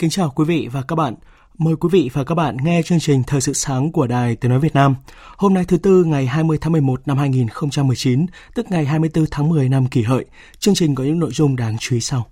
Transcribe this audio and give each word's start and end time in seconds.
Kính 0.00 0.10
chào 0.10 0.30
quý 0.30 0.44
vị 0.44 0.68
và 0.72 0.82
các 0.82 0.96
bạn. 0.96 1.14
Mời 1.58 1.76
quý 1.76 1.88
vị 1.92 2.10
và 2.12 2.24
các 2.24 2.34
bạn 2.34 2.56
nghe 2.62 2.82
chương 2.82 3.00
trình 3.00 3.22
Thời 3.26 3.40
sự 3.40 3.52
sáng 3.52 3.92
của 3.92 4.06
Đài 4.06 4.36
Tiếng 4.36 4.50
Nói 4.50 4.60
Việt 4.60 4.74
Nam. 4.74 4.94
Hôm 5.36 5.54
nay 5.54 5.64
thứ 5.64 5.76
Tư 5.76 6.04
ngày 6.04 6.26
20 6.26 6.58
tháng 6.60 6.72
11 6.72 7.08
năm 7.08 7.18
2019, 7.18 8.26
tức 8.54 8.66
ngày 8.70 8.84
24 8.84 9.24
tháng 9.30 9.48
10 9.48 9.68
năm 9.68 9.86
kỷ 9.86 10.02
hợi. 10.02 10.24
Chương 10.58 10.74
trình 10.74 10.94
có 10.94 11.04
những 11.04 11.18
nội 11.18 11.30
dung 11.32 11.56
đáng 11.56 11.76
chú 11.78 11.94
ý 11.94 12.00
sau. 12.00 12.26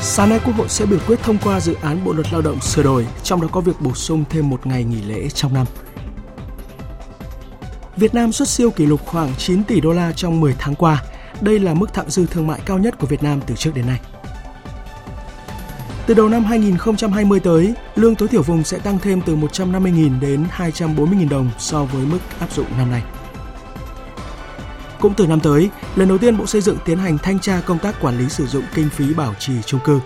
Sáng 0.00 0.28
nay 0.28 0.40
Quốc 0.44 0.54
hội 0.56 0.68
sẽ 0.68 0.86
biểu 0.86 0.98
quyết 1.06 1.18
thông 1.22 1.38
qua 1.44 1.60
dự 1.60 1.74
án 1.82 2.04
Bộ 2.04 2.12
luật 2.12 2.32
Lao 2.32 2.42
động 2.42 2.60
sửa 2.60 2.82
đổi, 2.82 3.06
trong 3.22 3.40
đó 3.40 3.48
có 3.52 3.60
việc 3.60 3.80
bổ 3.80 3.94
sung 3.94 4.24
thêm 4.30 4.50
một 4.50 4.66
ngày 4.66 4.84
nghỉ 4.84 5.02
lễ 5.02 5.28
trong 5.28 5.54
năm. 5.54 5.66
Việt 7.96 8.14
Nam 8.14 8.32
xuất 8.32 8.48
siêu 8.48 8.70
kỷ 8.70 8.86
lục 8.86 9.00
khoảng 9.06 9.34
9 9.38 9.64
tỷ 9.64 9.80
đô 9.80 9.92
la 9.92 10.12
trong 10.12 10.40
10 10.40 10.54
tháng 10.58 10.74
qua. 10.74 11.02
Đây 11.40 11.58
là 11.58 11.74
mức 11.74 11.94
thặng 11.94 12.10
dư 12.10 12.26
thương 12.26 12.46
mại 12.46 12.60
cao 12.66 12.78
nhất 12.78 12.98
của 12.98 13.06
Việt 13.06 13.22
Nam 13.22 13.40
từ 13.46 13.54
trước 13.54 13.70
đến 13.74 13.86
nay. 13.86 14.00
Từ 16.06 16.14
đầu 16.14 16.28
năm 16.28 16.44
2020 16.44 17.40
tới, 17.40 17.74
lương 17.94 18.14
tối 18.14 18.28
thiểu 18.28 18.42
vùng 18.42 18.64
sẽ 18.64 18.78
tăng 18.78 18.98
thêm 18.98 19.20
từ 19.26 19.36
150.000 19.36 20.20
đến 20.20 20.44
240.000 20.56 21.28
đồng 21.28 21.50
so 21.58 21.84
với 21.84 22.06
mức 22.06 22.18
áp 22.38 22.52
dụng 22.52 22.66
năm 22.78 22.90
nay. 22.90 23.02
Cũng 25.00 25.14
từ 25.14 25.26
năm 25.26 25.40
tới, 25.40 25.70
lần 25.96 26.08
đầu 26.08 26.18
tiên 26.18 26.38
Bộ 26.38 26.46
Xây 26.46 26.60
dựng 26.60 26.76
tiến 26.84 26.98
hành 26.98 27.18
thanh 27.18 27.38
tra 27.38 27.60
công 27.66 27.78
tác 27.78 28.00
quản 28.00 28.18
lý 28.18 28.28
sử 28.28 28.46
dụng 28.46 28.64
kinh 28.74 28.88
phí 28.88 29.14
bảo 29.14 29.34
trì 29.38 29.52
chung 29.66 29.80
cư. 29.84 30.00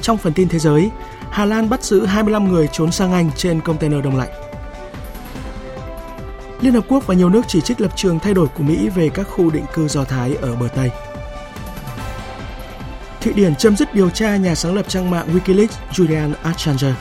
Trong 0.00 0.18
phần 0.18 0.32
tin 0.32 0.48
thế 0.48 0.58
giới, 0.58 0.90
Hà 1.30 1.44
Lan 1.44 1.68
bắt 1.68 1.84
giữ 1.84 2.06
25 2.06 2.52
người 2.52 2.68
trốn 2.72 2.92
sang 2.92 3.12
Anh 3.12 3.30
trên 3.36 3.60
container 3.60 4.04
đông 4.04 4.16
lạnh. 4.16 4.45
Liên 6.66 6.74
Hợp 6.74 6.84
Quốc 6.88 7.06
và 7.06 7.14
nhiều 7.14 7.28
nước 7.28 7.42
chỉ 7.48 7.60
trích 7.60 7.80
lập 7.80 7.96
trường 7.96 8.18
thay 8.18 8.34
đổi 8.34 8.48
của 8.48 8.62
Mỹ 8.62 8.88
về 8.88 9.08
các 9.08 9.22
khu 9.22 9.50
định 9.50 9.64
cư 9.74 9.88
Do 9.88 10.04
Thái 10.04 10.36
ở 10.40 10.56
bờ 10.56 10.68
Tây. 10.68 10.90
Thụy 13.20 13.32
Điển 13.32 13.54
chấm 13.54 13.76
dứt 13.76 13.94
điều 13.94 14.10
tra 14.10 14.36
nhà 14.36 14.54
sáng 14.54 14.74
lập 14.74 14.88
trang 14.88 15.10
mạng 15.10 15.28
Wikileaks 15.34 15.66
Julian 15.92 16.32
Assange. 16.42 16.92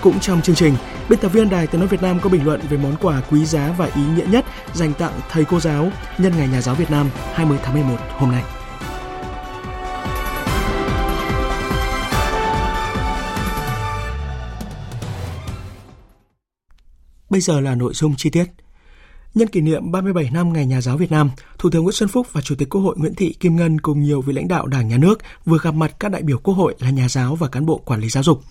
Cũng 0.00 0.20
trong 0.20 0.42
chương 0.42 0.56
trình, 0.56 0.74
biên 1.08 1.18
tập 1.18 1.28
viên 1.28 1.50
Đài 1.50 1.66
Tiếng 1.66 1.80
nói 1.80 1.88
Việt 1.88 2.02
Nam 2.02 2.20
có 2.20 2.28
bình 2.30 2.44
luận 2.44 2.60
về 2.70 2.76
món 2.76 2.96
quà 3.00 3.20
quý 3.30 3.44
giá 3.44 3.74
và 3.78 3.88
ý 3.96 4.02
nghĩa 4.16 4.26
nhất 4.30 4.44
dành 4.74 4.92
tặng 4.92 5.20
thầy 5.30 5.44
cô 5.44 5.60
giáo 5.60 5.90
nhân 6.18 6.32
ngày 6.36 6.48
Nhà 6.48 6.60
giáo 6.60 6.74
Việt 6.74 6.90
Nam 6.90 7.10
20 7.34 7.58
tháng 7.62 7.74
11 7.74 7.96
hôm 8.10 8.30
nay. 8.30 8.42
Bây 17.30 17.40
giờ 17.40 17.60
là 17.60 17.74
nội 17.74 17.94
dung 17.94 18.14
chi 18.16 18.30
tiết. 18.30 18.44
Nhân 19.34 19.48
kỷ 19.48 19.60
niệm 19.60 19.92
37 19.92 20.30
năm 20.32 20.52
Ngày 20.52 20.66
Nhà 20.66 20.80
giáo 20.80 20.96
Việt 20.96 21.10
Nam, 21.10 21.30
Thủ 21.58 21.70
tướng 21.70 21.82
Nguyễn 21.82 21.94
Xuân 21.94 22.08
Phúc 22.08 22.26
và 22.32 22.40
Chủ 22.40 22.54
tịch 22.54 22.68
Quốc 22.68 22.80
hội 22.80 22.96
Nguyễn 22.98 23.14
Thị 23.14 23.34
Kim 23.40 23.56
Ngân 23.56 23.80
cùng 23.80 24.02
nhiều 24.02 24.20
vị 24.20 24.32
lãnh 24.32 24.48
đạo 24.48 24.66
Đảng, 24.66 24.88
Nhà 24.88 24.98
nước 24.98 25.18
vừa 25.44 25.58
gặp 25.62 25.74
mặt 25.74 25.94
các 26.00 26.08
đại 26.08 26.22
biểu 26.22 26.38
Quốc 26.38 26.54
hội 26.54 26.74
là 26.78 26.90
nhà 26.90 27.08
giáo 27.08 27.34
và 27.34 27.48
cán 27.48 27.66
bộ 27.66 27.78
quản 27.78 28.00
lý 28.00 28.08
giáo 28.08 28.22
dục. 28.22 28.42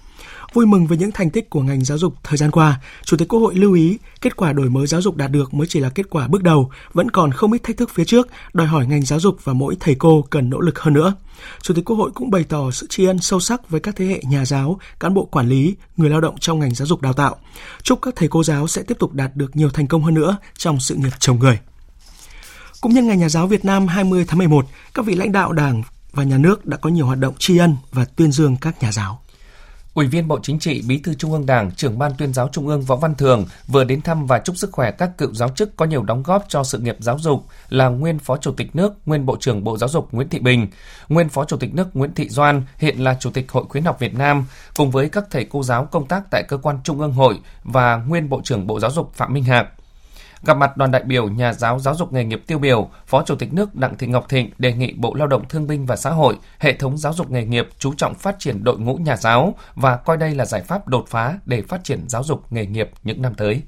Vui 0.54 0.66
mừng 0.66 0.88
với 0.88 0.98
những 0.98 1.12
thành 1.12 1.30
tích 1.30 1.50
của 1.50 1.62
ngành 1.62 1.86
giáo 1.86 1.98
dục 1.98 2.14
thời 2.24 2.38
gian 2.38 2.52
qua, 2.52 2.82
Chủ 3.04 3.18
tịch 3.18 3.28
Quốc 3.28 3.40
hội 3.40 3.56
lưu 3.56 3.74
ý 3.74 3.98
kết 4.22 4.36
quả 4.36 4.54
đổi 4.54 4.70
mới 4.70 4.88
giáo 4.88 5.02
dục 5.02 5.16
đạt 5.16 5.32
được 5.32 5.54
mới 5.54 5.68
chỉ 5.68 5.80
là 5.80 5.90
kết 5.90 6.10
quả 6.10 6.28
bước 6.28 6.44
đầu, 6.44 6.72
vẫn 6.94 7.12
còn 7.12 7.32
không 7.32 7.52
ít 7.52 7.64
thách 7.64 7.78
thức 7.78 7.90
phía 7.94 8.06
trước, 8.06 8.28
đòi 8.54 8.68
hỏi 8.68 8.88
ngành 8.88 9.02
giáo 9.02 9.20
dục 9.20 9.38
và 9.44 9.54
mỗi 9.54 9.78
thầy 9.80 9.96
cô 9.96 10.26
cần 10.30 10.50
nỗ 10.50 10.60
lực 10.60 10.80
hơn 10.80 10.94
nữa. 10.94 11.14
Chủ 11.62 11.74
tịch 11.74 11.86
Quốc 11.86 11.96
hội 11.96 12.12
cũng 12.16 12.32
bày 12.32 12.44
tỏ 12.44 12.72
sự 12.72 12.88
tri 12.90 13.06
ân 13.06 13.20
sâu 13.20 13.40
sắc 13.40 13.70
với 13.70 13.80
các 13.80 13.96
thế 13.96 14.06
hệ 14.06 14.22
nhà 14.30 14.46
giáo, 14.46 14.80
cán 15.00 15.14
bộ 15.14 15.26
quản 15.26 15.50
lý, 15.50 15.76
người 15.98 16.10
lao 16.10 16.22
động 16.22 16.36
trong 16.40 16.60
ngành 16.60 16.76
giáo 16.76 16.86
dục 16.86 17.02
đào 17.02 17.14
tạo. 17.14 17.36
Chúc 17.84 18.00
các 18.02 18.14
thầy 18.16 18.28
cô 18.28 18.44
giáo 18.44 18.68
sẽ 18.68 18.84
tiếp 18.84 18.98
tục 19.00 19.14
đạt 19.14 19.36
được 19.36 19.56
nhiều 19.56 19.70
thành 19.70 19.88
công 19.88 20.04
hơn 20.04 20.14
nữa 20.14 20.38
trong 20.58 20.80
sự 20.80 20.96
nghiệp 20.96 21.14
chồng 21.20 21.40
người. 21.40 21.60
Cũng 22.82 22.94
nhân 22.94 23.08
ngày 23.08 23.18
Nhà 23.18 23.30
giáo 23.30 23.48
Việt 23.48 23.66
Nam 23.66 23.88
20 23.88 24.26
tháng 24.28 24.38
11, 24.38 24.66
các 24.94 25.06
vị 25.06 25.16
lãnh 25.16 25.32
đạo 25.32 25.52
Đảng 25.52 25.84
và 26.12 26.24
Nhà 26.24 26.38
nước 26.38 26.66
đã 26.66 26.78
có 26.78 26.90
nhiều 26.90 27.06
hoạt 27.06 27.20
động 27.20 27.34
tri 27.40 27.58
ân 27.58 27.76
và 27.92 28.06
tuyên 28.06 28.32
dương 28.32 28.56
các 28.62 28.84
nhà 28.84 28.92
giáo. 28.92 29.22
Ủy 29.94 30.08
viên 30.08 30.28
Bộ 30.28 30.40
Chính 30.44 30.60
trị, 30.60 30.84
Bí 30.88 31.00
thư 31.00 31.14
Trung 31.14 31.32
ương 31.32 31.46
Đảng, 31.46 31.72
trưởng 31.72 32.00
ban 32.00 32.12
tuyên 32.18 32.34
giáo 32.34 32.50
Trung 32.52 32.68
ương 32.68 32.82
Võ 32.82 32.96
Văn 32.96 33.16
Thường 33.16 33.46
vừa 33.68 33.84
đến 33.84 34.02
thăm 34.02 34.26
và 34.26 34.40
chúc 34.40 34.58
sức 34.58 34.72
khỏe 34.72 34.92
các 34.92 35.18
cựu 35.18 35.34
giáo 35.34 35.50
chức 35.50 35.76
có 35.76 35.86
nhiều 35.86 36.04
đóng 36.04 36.24
góp 36.24 36.46
cho 36.48 36.64
sự 36.64 36.78
nghiệp 36.78 36.96
giáo 37.00 37.20
dục 37.20 37.46
là 37.70 37.90
nguyên 37.90 38.20
Phó 38.20 38.38
Chủ 38.38 38.52
tịch 38.52 38.76
nước, 38.76 38.94
nguyên 39.06 39.26
Bộ 39.26 39.38
trưởng 39.40 39.64
Bộ 39.64 39.78
Giáo 39.78 39.90
dục 39.90 40.08
Nguyễn 40.12 40.30
Thị 40.30 40.40
Bình, 40.40 40.68
nguyên 41.10 41.30
Phó 41.30 41.46
Chủ 41.46 41.58
tịch 41.58 41.74
nước 41.74 41.96
Nguyễn 41.96 42.14
Thị 42.14 42.30
Doan, 42.30 42.64
hiện 42.78 43.04
là 43.04 43.18
Chủ 43.20 43.30
tịch 43.30 43.52
Hội 43.52 43.64
khuyến 43.70 43.84
học 43.84 44.00
Việt 44.00 44.14
Nam, 44.14 44.46
cùng 44.76 44.92
với 44.92 45.10
các 45.10 45.24
thầy 45.32 45.46
cô 45.50 45.64
giáo 45.64 45.86
công 45.86 46.08
tác 46.08 46.24
tại 46.32 46.44
cơ 46.48 46.58
quan 46.58 46.80
Trung 46.84 47.00
ương 47.00 47.14
hội 47.14 47.40
và 47.64 47.96
nguyên 47.96 48.30
Bộ 48.30 48.42
trưởng 48.44 48.68
Bộ 48.68 48.80
Giáo 48.80 48.92
dục 48.92 49.14
Phạm 49.14 49.34
Minh 49.34 49.44
Hạc. 49.44 49.68
Gặp 50.44 50.58
mặt 50.58 50.78
đoàn 50.78 50.92
đại 50.92 51.04
biểu 51.04 51.30
nhà 51.30 51.54
giáo 51.54 51.80
giáo 51.80 51.96
dục 51.96 52.14
nghề 52.14 52.24
nghiệp 52.24 52.42
tiêu 52.48 52.60
biểu, 52.60 52.90
Phó 53.08 53.24
Chủ 53.26 53.36
tịch 53.36 53.54
nước 53.54 53.76
Đặng 53.76 53.98
Thị 53.98 54.08
Ngọc 54.08 54.30
Thịnh 54.30 54.50
đề 54.58 54.74
nghị 54.74 54.94
Bộ 54.94 55.14
Lao 55.14 55.28
động 55.28 55.44
Thương 55.50 55.68
binh 55.68 55.86
và 55.86 55.96
Xã 55.96 56.10
hội, 56.10 56.36
hệ 56.60 56.74
thống 56.74 56.98
giáo 56.98 57.14
dục 57.14 57.32
nghề 57.32 57.46
nghiệp 57.46 57.70
chú 57.80 57.94
trọng 57.94 58.16
phát 58.16 58.40
triển 58.40 58.64
đội 58.64 58.80
ngũ 58.80 58.96
nhà 58.96 59.18
giáo 59.18 59.56
và 59.76 59.96
coi 59.98 60.18
đây 60.18 60.36
là 60.36 60.46
giải 60.46 60.62
pháp 60.62 60.88
đột 60.88 61.06
phá 61.08 61.40
để 61.46 61.62
phát 61.62 61.84
triển 61.84 62.04
giáo 62.08 62.24
dục 62.24 62.52
nghề 62.52 62.66
nghiệp 62.66 62.90
những 63.04 63.22
năm 63.22 63.34
tới. 63.34 63.62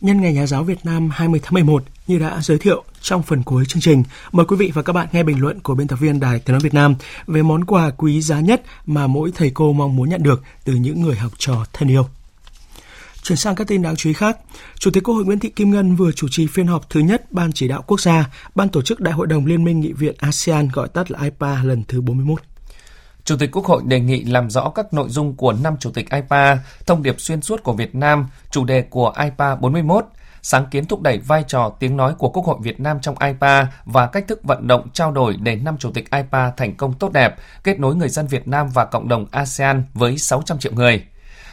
Nhân 0.00 0.20
ngày 0.20 0.32
Nhà 0.32 0.46
giáo 0.46 0.64
Việt 0.64 0.78
Nam 0.84 1.10
20 1.12 1.40
tháng 1.42 1.54
11, 1.54 1.84
như 2.06 2.18
đã 2.18 2.38
giới 2.40 2.58
thiệu 2.58 2.84
trong 3.00 3.22
phần 3.22 3.42
cuối 3.42 3.64
chương 3.68 3.82
trình, 3.82 4.02
mời 4.32 4.46
quý 4.46 4.56
vị 4.56 4.70
và 4.74 4.82
các 4.82 4.92
bạn 4.92 5.08
nghe 5.12 5.22
bình 5.22 5.40
luận 5.40 5.60
của 5.60 5.74
biên 5.74 5.86
tập 5.86 5.96
viên 5.96 6.20
Đài 6.20 6.38
Tiếng 6.38 6.52
nói 6.52 6.60
Việt 6.60 6.74
Nam 6.74 6.94
về 7.26 7.42
món 7.42 7.64
quà 7.64 7.90
quý 7.90 8.22
giá 8.22 8.40
nhất 8.40 8.62
mà 8.86 9.06
mỗi 9.06 9.32
thầy 9.34 9.50
cô 9.54 9.72
mong 9.72 9.96
muốn 9.96 10.08
nhận 10.08 10.22
được 10.22 10.42
từ 10.64 10.74
những 10.74 11.00
người 11.00 11.16
học 11.16 11.32
trò 11.38 11.64
thân 11.72 11.88
yêu. 11.88 12.06
Chuyển 13.22 13.36
sang 13.36 13.54
các 13.54 13.66
tin 13.66 13.82
đáng 13.82 13.96
chú 13.96 14.10
ý 14.10 14.14
khác, 14.14 14.38
Chủ 14.78 14.90
tịch 14.90 15.02
Quốc 15.02 15.14
hội 15.14 15.24
Nguyễn 15.24 15.38
Thị 15.38 15.48
Kim 15.48 15.70
Ngân 15.70 15.96
vừa 15.96 16.12
chủ 16.12 16.28
trì 16.30 16.46
phiên 16.46 16.66
họp 16.66 16.90
thứ 16.90 17.00
nhất 17.00 17.32
Ban 17.32 17.52
chỉ 17.52 17.68
đạo 17.68 17.82
quốc 17.86 18.00
gia, 18.00 18.30
Ban 18.54 18.68
tổ 18.68 18.82
chức 18.82 19.00
Đại 19.00 19.14
hội 19.14 19.26
đồng 19.26 19.46
Liên 19.46 19.64
minh 19.64 19.80
Nghị 19.80 19.92
viện 19.92 20.14
ASEAN 20.18 20.68
gọi 20.68 20.88
tắt 20.88 21.10
là 21.10 21.18
IPA 21.22 21.62
lần 21.62 21.82
thứ 21.88 22.00
41. 22.00 22.42
Chủ 23.24 23.36
tịch 23.36 23.50
Quốc 23.52 23.64
hội 23.64 23.82
đề 23.84 24.00
nghị 24.00 24.24
làm 24.24 24.50
rõ 24.50 24.70
các 24.74 24.94
nội 24.94 25.08
dung 25.08 25.36
của 25.36 25.52
năm 25.52 25.76
Chủ 25.80 25.90
tịch 25.90 26.10
IPA, 26.10 26.58
thông 26.86 27.02
điệp 27.02 27.20
xuyên 27.20 27.42
suốt 27.42 27.62
của 27.62 27.72
Việt 27.72 27.94
Nam, 27.94 28.26
chủ 28.50 28.64
đề 28.64 28.82
của 28.82 29.12
IPA 29.22 29.54
41, 29.54 30.04
sáng 30.42 30.66
kiến 30.70 30.84
thúc 30.84 31.02
đẩy 31.02 31.18
vai 31.18 31.44
trò 31.48 31.72
tiếng 31.78 31.96
nói 31.96 32.14
của 32.18 32.28
Quốc 32.28 32.46
hội 32.46 32.56
Việt 32.62 32.80
Nam 32.80 32.98
trong 33.02 33.14
IPA 33.18 33.66
và 33.84 34.06
cách 34.06 34.24
thức 34.28 34.40
vận 34.42 34.66
động 34.66 34.88
trao 34.92 35.12
đổi 35.12 35.36
để 35.36 35.56
năm 35.56 35.76
Chủ 35.78 35.90
tịch 35.90 36.10
IPA 36.10 36.50
thành 36.50 36.76
công 36.76 36.92
tốt 36.92 37.12
đẹp, 37.12 37.36
kết 37.64 37.80
nối 37.80 37.94
người 37.94 38.08
dân 38.08 38.26
Việt 38.26 38.48
Nam 38.48 38.68
và 38.74 38.84
cộng 38.84 39.08
đồng 39.08 39.26
ASEAN 39.30 39.84
với 39.94 40.18
600 40.18 40.58
triệu 40.58 40.72
người. 40.72 41.04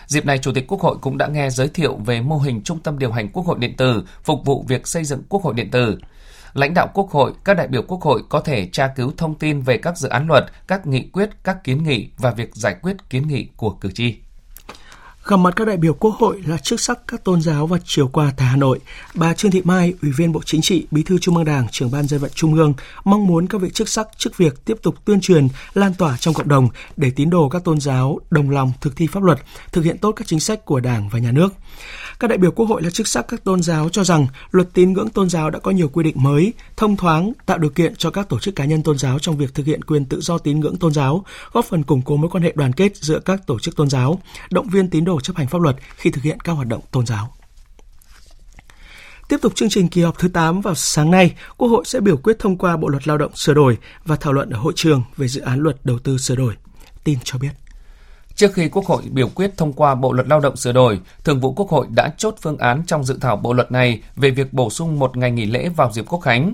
Dịp 0.10 0.26
này, 0.26 0.38
Chủ 0.38 0.52
tịch 0.52 0.68
Quốc 0.68 0.82
hội 0.82 0.98
cũng 1.02 1.18
đã 1.18 1.28
nghe 1.28 1.50
giới 1.50 1.68
thiệu 1.68 1.96
về 2.06 2.22
mô 2.22 2.38
hình 2.38 2.62
Trung 2.64 2.80
tâm 2.80 3.00
điều 3.00 3.12
hành 3.12 3.30
Quốc 3.30 3.46
hội 3.46 3.58
điện 3.60 3.78
tử, 3.78 4.04
phục 4.24 4.46
vụ 4.46 4.66
việc 4.68 4.88
xây 4.88 5.04
dựng 5.04 5.24
Quốc 5.30 5.44
hội 5.44 5.54
điện 5.54 5.72
tử. 5.72 5.98
Lãnh 6.54 6.74
đạo 6.74 6.88
Quốc 6.94 7.10
hội, 7.10 7.34
các 7.46 7.54
đại 7.54 7.68
biểu 7.68 7.82
Quốc 7.88 8.02
hội 8.02 8.22
có 8.30 8.40
thể 8.40 8.70
tra 8.72 8.88
cứu 8.96 9.12
thông 9.18 9.36
tin 9.36 9.62
về 9.62 9.78
các 9.78 9.98
dự 9.98 10.10
án 10.10 10.28
luật, 10.28 10.46
các 10.68 10.88
nghị 10.88 11.10
quyết, 11.14 11.30
các 11.44 11.64
kiến 11.64 11.84
nghị 11.84 12.10
và 12.18 12.32
việc 12.32 12.56
giải 12.56 12.76
quyết 12.82 13.10
kiến 13.10 13.28
nghị 13.28 13.48
của 13.56 13.70
cử 13.70 13.92
tri. 13.92 14.16
Gặp 15.30 15.38
mặt 15.38 15.54
các 15.56 15.68
đại 15.68 15.78
biểu 15.78 15.94
Quốc 15.94 16.16
hội 16.16 16.42
là 16.46 16.58
chức 16.58 16.80
sắc 16.80 17.00
các 17.08 17.24
tôn 17.24 17.42
giáo 17.42 17.68
và 17.68 17.78
chiều 17.86 18.08
qua 18.08 18.34
tại 18.38 18.48
Hà 18.48 18.56
Nội, 18.56 18.80
bà 19.14 19.34
Trương 19.34 19.52
Thị 19.52 19.62
Mai, 19.64 19.94
Ủy 20.02 20.12
viên 20.12 20.32
Bộ 20.32 20.42
Chính 20.46 20.62
trị, 20.62 20.88
Bí 20.92 21.04
thư 21.04 21.18
Trung 21.18 21.36
ương 21.36 21.46
Đảng, 21.46 21.68
trưởng 21.72 21.92
ban 21.92 22.08
dân 22.08 22.20
vận 22.20 22.32
Trung 22.36 22.56
ương 22.56 22.74
mong 23.04 23.28
muốn 23.28 23.48
các 23.48 23.62
vị 23.62 23.70
chức 23.74 23.90
sắc 23.90 24.08
chức 24.18 24.38
việc 24.38 24.66
tiếp 24.66 24.78
tục 24.82 24.96
tuyên 25.06 25.22
truyền, 25.22 25.48
lan 25.74 25.94
tỏa 25.94 26.18
trong 26.18 26.34
cộng 26.34 26.48
đồng 26.48 26.70
để 26.98 27.12
tín 27.16 27.30
đồ 27.30 27.50
các 27.50 27.64
tôn 27.64 27.80
giáo 27.80 28.20
đồng 28.30 28.50
lòng 28.50 28.72
thực 28.82 28.96
thi 28.96 29.08
pháp 29.08 29.24
luật, 29.24 29.40
thực 29.72 29.86
hiện 29.86 29.98
tốt 29.98 30.12
các 30.12 30.28
chính 30.28 30.40
sách 30.40 30.66
của 30.66 30.80
Đảng 30.80 31.10
và 31.10 31.20
Nhà 31.20 31.32
nước. 31.32 31.54
Các 32.20 32.28
đại 32.28 32.38
biểu 32.38 32.52
Quốc 32.52 32.66
hội 32.66 32.82
là 32.82 32.90
chức 32.90 33.08
sắc 33.08 33.28
các 33.28 33.44
tôn 33.44 33.62
giáo 33.62 33.90
cho 33.90 34.04
rằng 34.04 34.28
luật 34.52 34.74
tín 34.74 34.94
ngưỡng 34.94 35.10
tôn 35.10 35.30
giáo 35.30 35.50
đã 35.50 35.60
có 35.60 35.72
nhiều 35.72 35.90
quy 35.90 36.04
định 36.04 36.24
mới, 36.24 36.54
thông 36.78 36.98
thoáng, 36.98 37.34
tạo 37.46 37.58
điều 37.58 37.70
kiện 37.70 37.96
cho 37.96 38.12
các 38.12 38.30
tổ 38.30 38.40
chức 38.40 38.56
cá 38.56 38.66
nhân 38.66 38.84
tôn 38.84 38.98
giáo 38.98 39.20
trong 39.20 39.38
việc 39.38 39.54
thực 39.54 39.66
hiện 39.66 39.84
quyền 39.84 40.06
tự 40.06 40.22
do 40.22 40.38
tín 40.38 40.60
ngưỡng 40.60 40.78
tôn 40.78 40.94
giáo, 40.94 41.26
góp 41.52 41.66
phần 41.66 41.84
củng 41.84 42.02
cố 42.02 42.18
mối 42.18 42.30
quan 42.30 42.44
hệ 42.44 42.54
đoàn 42.56 42.74
kết 42.74 42.96
giữa 42.96 43.20
các 43.20 43.48
tổ 43.48 43.60
chức 43.60 43.76
tôn 43.76 43.90
giáo, 43.90 44.22
động 44.52 44.70
viên 44.70 44.90
tín 44.90 45.06
đồ 45.06 45.20
chấp 45.20 45.36
hành 45.36 45.48
pháp 45.48 45.62
luật 45.62 45.76
khi 45.96 46.12
thực 46.12 46.24
hiện 46.24 46.40
các 46.40 46.54
hoạt 46.54 46.68
động 46.68 46.82
tôn 46.92 47.06
giáo. 47.06 47.34
Tiếp 49.30 49.38
tục 49.42 49.56
chương 49.56 49.70
trình 49.70 49.88
kỳ 49.88 50.02
họp 50.02 50.20
thứ 50.20 50.28
8 50.28 50.62
vào 50.62 50.76
sáng 50.76 51.12
nay, 51.12 51.36
Quốc 51.58 51.68
hội 51.68 51.84
sẽ 51.86 52.00
biểu 52.00 52.18
quyết 52.18 52.40
thông 52.40 52.58
qua 52.58 52.78
Bộ 52.78 52.88
luật 52.88 53.08
Lao 53.08 53.18
động 53.18 53.36
sửa 53.36 53.54
đổi 53.54 53.78
và 54.06 54.16
thảo 54.16 54.34
luận 54.34 54.50
ở 54.50 54.60
hội 54.60 54.74
trường 54.76 55.04
về 55.18 55.28
dự 55.28 55.42
án 55.42 55.60
luật 55.60 55.78
đầu 55.84 56.00
tư 56.00 56.18
sửa 56.18 56.36
đổi. 56.36 56.56
Tin 57.04 57.18
cho 57.24 57.38
biết. 57.38 57.52
Trước 58.40 58.54
khi 58.54 58.70
Quốc 58.70 58.86
hội 58.86 59.02
biểu 59.12 59.30
quyết 59.36 59.58
thông 59.58 59.74
qua 59.74 59.96
Bộ 59.96 60.14
luật 60.14 60.28
Lao 60.28 60.40
động 60.40 60.56
sửa 60.56 60.72
đổi, 60.72 61.00
Thường 61.24 61.40
vụ 61.40 61.54
Quốc 61.54 61.70
hội 61.70 61.88
đã 61.96 62.14
chốt 62.18 62.36
phương 62.42 62.58
án 62.58 62.84
trong 62.88 63.04
dự 63.04 63.18
thảo 63.22 63.36
bộ 63.36 63.54
luật 63.54 63.72
này 63.72 64.02
về 64.16 64.32
việc 64.32 64.54
bổ 64.54 64.70
sung 64.70 65.00
một 65.00 65.18
ngày 65.18 65.32
nghỉ 65.32 65.46
lễ 65.46 65.70
vào 65.70 65.92
dịp 65.92 66.06
Quốc 66.08 66.20
khánh. 66.20 66.54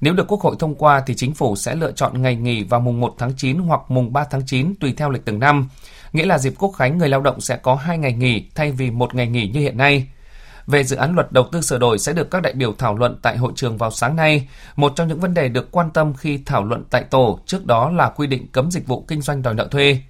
Nếu 0.00 0.14
được 0.14 0.26
Quốc 0.28 0.40
hội 0.40 0.56
thông 0.58 0.74
qua 0.74 1.02
thì 1.06 1.14
chính 1.14 1.34
phủ 1.34 1.56
sẽ 1.56 1.74
lựa 1.74 1.92
chọn 1.92 2.22
ngày 2.22 2.36
nghỉ 2.36 2.64
vào 2.64 2.80
mùng 2.80 3.00
1 3.00 3.14
tháng 3.18 3.32
9 3.36 3.58
hoặc 3.58 3.80
mùng 3.88 4.12
3 4.12 4.24
tháng 4.30 4.46
9 4.46 4.74
tùy 4.80 4.94
theo 4.96 5.10
lịch 5.10 5.24
từng 5.24 5.38
năm. 5.38 5.68
Nghĩa 6.12 6.26
là 6.26 6.38
dịp 6.38 6.54
Quốc 6.58 6.70
khánh 6.70 6.98
người 6.98 7.08
lao 7.08 7.20
động 7.20 7.40
sẽ 7.40 7.56
có 7.56 7.74
2 7.74 7.98
ngày 7.98 8.12
nghỉ 8.12 8.44
thay 8.54 8.72
vì 8.72 8.90
một 8.90 9.14
ngày 9.14 9.26
nghỉ 9.26 9.48
như 9.48 9.60
hiện 9.60 9.76
nay 9.76 10.06
về 10.66 10.84
dự 10.84 10.96
án 10.96 11.14
luật 11.14 11.32
đầu 11.32 11.48
tư 11.52 11.60
sửa 11.60 11.78
đổi 11.78 11.98
sẽ 11.98 12.12
được 12.12 12.30
các 12.30 12.42
đại 12.42 12.52
biểu 12.52 12.72
thảo 12.78 12.94
luận 12.94 13.18
tại 13.22 13.36
hội 13.36 13.52
trường 13.56 13.78
vào 13.78 13.90
sáng 13.90 14.16
nay. 14.16 14.48
Một 14.76 14.92
trong 14.96 15.08
những 15.08 15.20
vấn 15.20 15.34
đề 15.34 15.48
được 15.48 15.70
quan 15.70 15.90
tâm 15.90 16.14
khi 16.14 16.38
thảo 16.46 16.64
luận 16.64 16.84
tại 16.90 17.04
tổ 17.04 17.38
trước 17.46 17.66
đó 17.66 17.90
là 17.90 18.08
quy 18.08 18.26
định 18.26 18.46
cấm 18.52 18.70
dịch 18.70 18.86
vụ 18.86 19.04
kinh 19.08 19.20
doanh 19.20 19.42
đòi 19.42 19.54
nợ 19.54 19.68
thuê. 19.70 20.00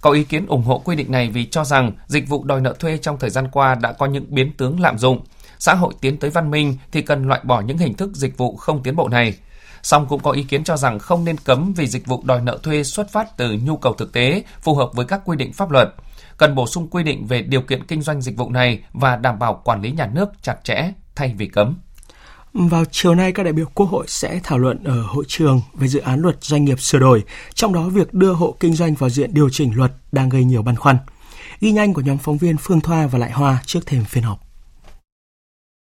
Có 0.00 0.10
ý 0.10 0.24
kiến 0.24 0.46
ủng 0.46 0.62
hộ 0.62 0.78
quy 0.78 0.96
định 0.96 1.12
này 1.12 1.30
vì 1.30 1.46
cho 1.46 1.64
rằng 1.64 1.92
dịch 2.06 2.28
vụ 2.28 2.44
đòi 2.44 2.60
nợ 2.60 2.74
thuê 2.78 2.98
trong 2.98 3.18
thời 3.18 3.30
gian 3.30 3.48
qua 3.52 3.74
đã 3.74 3.92
có 3.92 4.06
những 4.06 4.26
biến 4.28 4.52
tướng 4.56 4.80
lạm 4.80 4.98
dụng. 4.98 5.20
Xã 5.58 5.74
hội 5.74 5.94
tiến 6.00 6.16
tới 6.16 6.30
văn 6.30 6.50
minh 6.50 6.76
thì 6.92 7.02
cần 7.02 7.28
loại 7.28 7.40
bỏ 7.44 7.60
những 7.60 7.78
hình 7.78 7.94
thức 7.94 8.10
dịch 8.14 8.38
vụ 8.38 8.56
không 8.56 8.82
tiến 8.82 8.96
bộ 8.96 9.08
này. 9.08 9.34
Song 9.82 10.06
cũng 10.08 10.22
có 10.22 10.30
ý 10.30 10.42
kiến 10.42 10.64
cho 10.64 10.76
rằng 10.76 10.98
không 10.98 11.24
nên 11.24 11.36
cấm 11.36 11.72
vì 11.76 11.86
dịch 11.86 12.06
vụ 12.06 12.22
đòi 12.24 12.40
nợ 12.40 12.58
thuê 12.62 12.84
xuất 12.84 13.12
phát 13.12 13.36
từ 13.36 13.58
nhu 13.62 13.76
cầu 13.76 13.94
thực 13.94 14.12
tế, 14.12 14.42
phù 14.60 14.74
hợp 14.74 14.90
với 14.92 15.06
các 15.06 15.20
quy 15.24 15.36
định 15.36 15.52
pháp 15.52 15.70
luật 15.70 15.88
cần 16.40 16.54
bổ 16.54 16.66
sung 16.66 16.88
quy 16.90 17.02
định 17.02 17.26
về 17.26 17.42
điều 17.42 17.62
kiện 17.62 17.84
kinh 17.84 18.02
doanh 18.02 18.22
dịch 18.22 18.36
vụ 18.36 18.50
này 18.50 18.82
và 18.92 19.16
đảm 19.16 19.38
bảo 19.38 19.62
quản 19.64 19.82
lý 19.82 19.92
nhà 19.92 20.06
nước 20.06 20.28
chặt 20.42 20.56
chẽ 20.64 20.92
thay 21.14 21.34
vì 21.38 21.46
cấm. 21.46 21.78
Vào 22.54 22.84
chiều 22.90 23.14
nay, 23.14 23.32
các 23.32 23.42
đại 23.42 23.52
biểu 23.52 23.66
Quốc 23.74 23.86
hội 23.86 24.04
sẽ 24.08 24.40
thảo 24.44 24.58
luận 24.58 24.84
ở 24.84 25.02
hội 25.02 25.24
trường 25.28 25.60
về 25.74 25.88
dự 25.88 26.00
án 26.00 26.20
luật 26.20 26.44
doanh 26.44 26.64
nghiệp 26.64 26.80
sửa 26.80 26.98
đổi, 26.98 27.24
trong 27.54 27.72
đó 27.72 27.88
việc 27.88 28.14
đưa 28.14 28.32
hộ 28.32 28.56
kinh 28.60 28.74
doanh 28.74 28.94
vào 28.94 29.10
diện 29.10 29.34
điều 29.34 29.48
chỉnh 29.50 29.72
luật 29.76 29.92
đang 30.12 30.28
gây 30.28 30.44
nhiều 30.44 30.62
băn 30.62 30.76
khoăn. 30.76 30.96
Ghi 31.60 31.72
nhanh 31.72 31.94
của 31.94 32.00
nhóm 32.00 32.18
phóng 32.18 32.38
viên 32.38 32.56
Phương 32.60 32.80
Thoa 32.80 33.06
và 33.06 33.18
Lại 33.18 33.30
Hoa 33.30 33.62
trước 33.66 33.86
thềm 33.86 34.04
phiên 34.04 34.24
họp. 34.24 34.40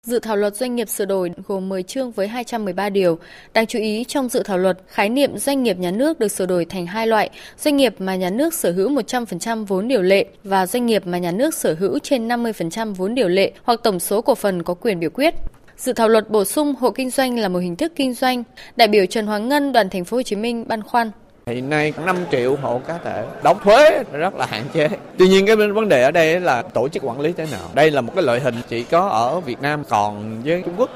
Dự 0.07 0.19
thảo 0.19 0.35
luật 0.35 0.55
doanh 0.55 0.75
nghiệp 0.75 0.89
sửa 0.89 1.05
đổi 1.05 1.31
gồm 1.47 1.69
10 1.69 1.83
chương 1.83 2.11
với 2.11 2.27
213 2.27 2.89
điều. 2.89 3.19
Đáng 3.53 3.67
chú 3.67 3.79
ý 3.79 4.03
trong 4.07 4.29
dự 4.29 4.43
thảo 4.43 4.57
luật, 4.57 4.79
khái 4.87 5.09
niệm 5.09 5.37
doanh 5.37 5.63
nghiệp 5.63 5.77
nhà 5.77 5.91
nước 5.91 6.19
được 6.19 6.27
sửa 6.27 6.45
đổi 6.45 6.65
thành 6.65 6.85
hai 6.85 7.07
loại, 7.07 7.29
doanh 7.57 7.77
nghiệp 7.77 7.95
mà 7.99 8.15
nhà 8.15 8.29
nước 8.29 8.53
sở 8.53 8.71
hữu 8.71 8.89
100% 8.89 9.65
vốn 9.65 9.87
điều 9.87 10.01
lệ 10.01 10.25
và 10.43 10.67
doanh 10.67 10.85
nghiệp 10.85 11.07
mà 11.07 11.17
nhà 11.17 11.31
nước 11.31 11.53
sở 11.53 11.75
hữu 11.79 11.99
trên 11.99 12.27
50% 12.27 12.93
vốn 12.93 13.15
điều 13.15 13.27
lệ 13.27 13.51
hoặc 13.63 13.79
tổng 13.83 13.99
số 13.99 14.21
cổ 14.21 14.35
phần 14.35 14.63
có 14.63 14.73
quyền 14.73 14.99
biểu 14.99 15.09
quyết. 15.09 15.35
Dự 15.77 15.93
thảo 15.93 16.07
luật 16.07 16.29
bổ 16.29 16.45
sung 16.45 16.75
hộ 16.79 16.91
kinh 16.91 17.09
doanh 17.09 17.39
là 17.39 17.47
một 17.47 17.59
hình 17.59 17.75
thức 17.75 17.93
kinh 17.95 18.13
doanh. 18.13 18.43
Đại 18.75 18.87
biểu 18.87 19.05
Trần 19.05 19.27
Hoàng 19.27 19.49
Ngân, 19.49 19.71
đoàn 19.71 19.89
thành 19.89 20.05
phố 20.05 20.17
Hồ 20.17 20.23
Chí 20.23 20.35
Minh 20.35 20.65
băn 20.67 20.83
khoăn 20.83 21.11
Hiện 21.47 21.69
nay 21.69 21.93
5 22.05 22.17
triệu 22.31 22.55
hộ 22.55 22.81
cá 22.87 22.97
thể 22.97 23.25
đóng 23.43 23.57
thuế 23.63 24.03
rất 24.11 24.35
là 24.35 24.45
hạn 24.45 24.63
chế. 24.73 24.89
Tuy 25.17 25.27
nhiên 25.27 25.45
cái 25.45 25.55
vấn 25.55 25.89
đề 25.89 26.03
ở 26.03 26.11
đây 26.11 26.39
là 26.39 26.61
tổ 26.61 26.89
chức 26.89 27.03
quản 27.05 27.19
lý 27.19 27.31
thế 27.37 27.45
nào. 27.51 27.69
Đây 27.73 27.91
là 27.91 28.01
một 28.01 28.13
cái 28.15 28.23
loại 28.23 28.39
hình 28.39 28.55
chỉ 28.69 28.83
có 28.83 29.07
ở 29.07 29.39
Việt 29.39 29.61
Nam 29.61 29.83
còn 29.89 30.41
với 30.45 30.61
Trung 30.65 30.73
Quốc 30.77 30.89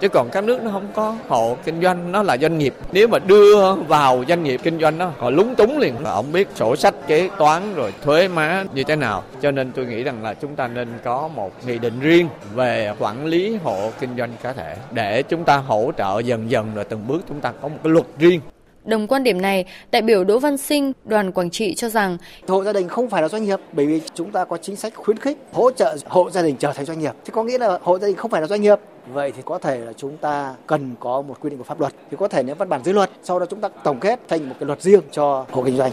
chứ 0.00 0.08
còn 0.08 0.28
các 0.32 0.44
nước 0.44 0.62
nó 0.62 0.70
không 0.70 0.88
có. 0.94 1.16
Hộ 1.28 1.56
kinh 1.64 1.82
doanh 1.82 2.12
nó 2.12 2.22
là 2.22 2.36
doanh 2.36 2.58
nghiệp. 2.58 2.74
Nếu 2.92 3.08
mà 3.08 3.18
đưa 3.18 3.74
vào 3.74 4.24
doanh 4.28 4.42
nghiệp 4.42 4.60
kinh 4.62 4.80
doanh 4.80 4.98
đó 4.98 5.12
họ 5.18 5.30
lúng 5.30 5.54
túng 5.54 5.78
liền. 5.78 5.94
Là 6.02 6.10
ông 6.10 6.32
biết 6.32 6.48
sổ 6.54 6.76
sách 6.76 6.94
kế 7.06 7.28
toán 7.38 7.74
rồi 7.74 7.92
thuế 8.02 8.28
má 8.28 8.64
như 8.74 8.84
thế 8.84 8.96
nào. 8.96 9.22
Cho 9.42 9.50
nên 9.50 9.72
tôi 9.72 9.86
nghĩ 9.86 10.02
rằng 10.02 10.22
là 10.22 10.34
chúng 10.34 10.56
ta 10.56 10.68
nên 10.68 10.88
có 11.04 11.28
một 11.28 11.52
nghị 11.66 11.78
định 11.78 12.00
riêng 12.00 12.28
về 12.54 12.94
quản 12.98 13.26
lý 13.26 13.56
hộ 13.64 13.90
kinh 14.00 14.10
doanh 14.18 14.32
cá 14.42 14.52
thể. 14.52 14.76
Để 14.92 15.22
chúng 15.22 15.44
ta 15.44 15.56
hỗ 15.56 15.92
trợ 15.98 16.18
dần 16.24 16.50
dần 16.50 16.74
rồi 16.74 16.84
từng 16.84 17.06
bước 17.08 17.20
chúng 17.28 17.40
ta 17.40 17.52
có 17.62 17.68
một 17.68 17.76
cái 17.82 17.92
luật 17.92 18.06
riêng. 18.18 18.40
Đồng 18.84 19.06
quan 19.06 19.22
điểm 19.22 19.42
này, 19.42 19.64
đại 19.90 20.02
biểu 20.02 20.24
Đỗ 20.24 20.38
Văn 20.38 20.56
Sinh, 20.56 20.92
đoàn 21.04 21.32
Quảng 21.32 21.50
Trị 21.50 21.74
cho 21.74 21.88
rằng 21.88 22.18
hộ 22.48 22.64
gia 22.64 22.72
đình 22.72 22.88
không 22.88 23.10
phải 23.10 23.22
là 23.22 23.28
doanh 23.28 23.44
nghiệp 23.44 23.60
bởi 23.72 23.86
vì 23.86 24.00
chúng 24.14 24.30
ta 24.30 24.44
có 24.44 24.56
chính 24.56 24.76
sách 24.76 24.94
khuyến 24.96 25.16
khích 25.16 25.38
hỗ 25.52 25.70
trợ 25.70 25.96
hộ 26.06 26.30
gia 26.30 26.42
đình 26.42 26.56
trở 26.56 26.72
thành 26.72 26.84
doanh 26.84 26.98
nghiệp. 26.98 27.12
Thì 27.24 27.30
có 27.34 27.42
nghĩa 27.42 27.58
là 27.58 27.78
hộ 27.82 27.98
gia 27.98 28.06
đình 28.06 28.16
không 28.16 28.30
phải 28.30 28.40
là 28.40 28.46
doanh 28.46 28.62
nghiệp. 28.62 28.78
Vậy 29.12 29.32
thì 29.36 29.42
có 29.44 29.58
thể 29.58 29.78
là 29.78 29.92
chúng 29.92 30.16
ta 30.16 30.54
cần 30.66 30.94
có 31.00 31.22
một 31.22 31.36
quy 31.40 31.50
định 31.50 31.58
của 31.58 31.64
pháp 31.64 31.80
luật. 31.80 31.92
Thì 32.10 32.16
có 32.20 32.28
thể 32.28 32.42
nếu 32.42 32.54
văn 32.54 32.68
bản 32.68 32.84
dưới 32.84 32.94
luật, 32.94 33.10
sau 33.22 33.38
đó 33.38 33.46
chúng 33.50 33.60
ta 33.60 33.68
tổng 33.84 34.00
kết 34.00 34.20
thành 34.28 34.48
một 34.48 34.54
cái 34.60 34.66
luật 34.66 34.82
riêng 34.82 35.00
cho 35.12 35.46
hộ 35.50 35.62
kinh 35.64 35.76
doanh. 35.76 35.92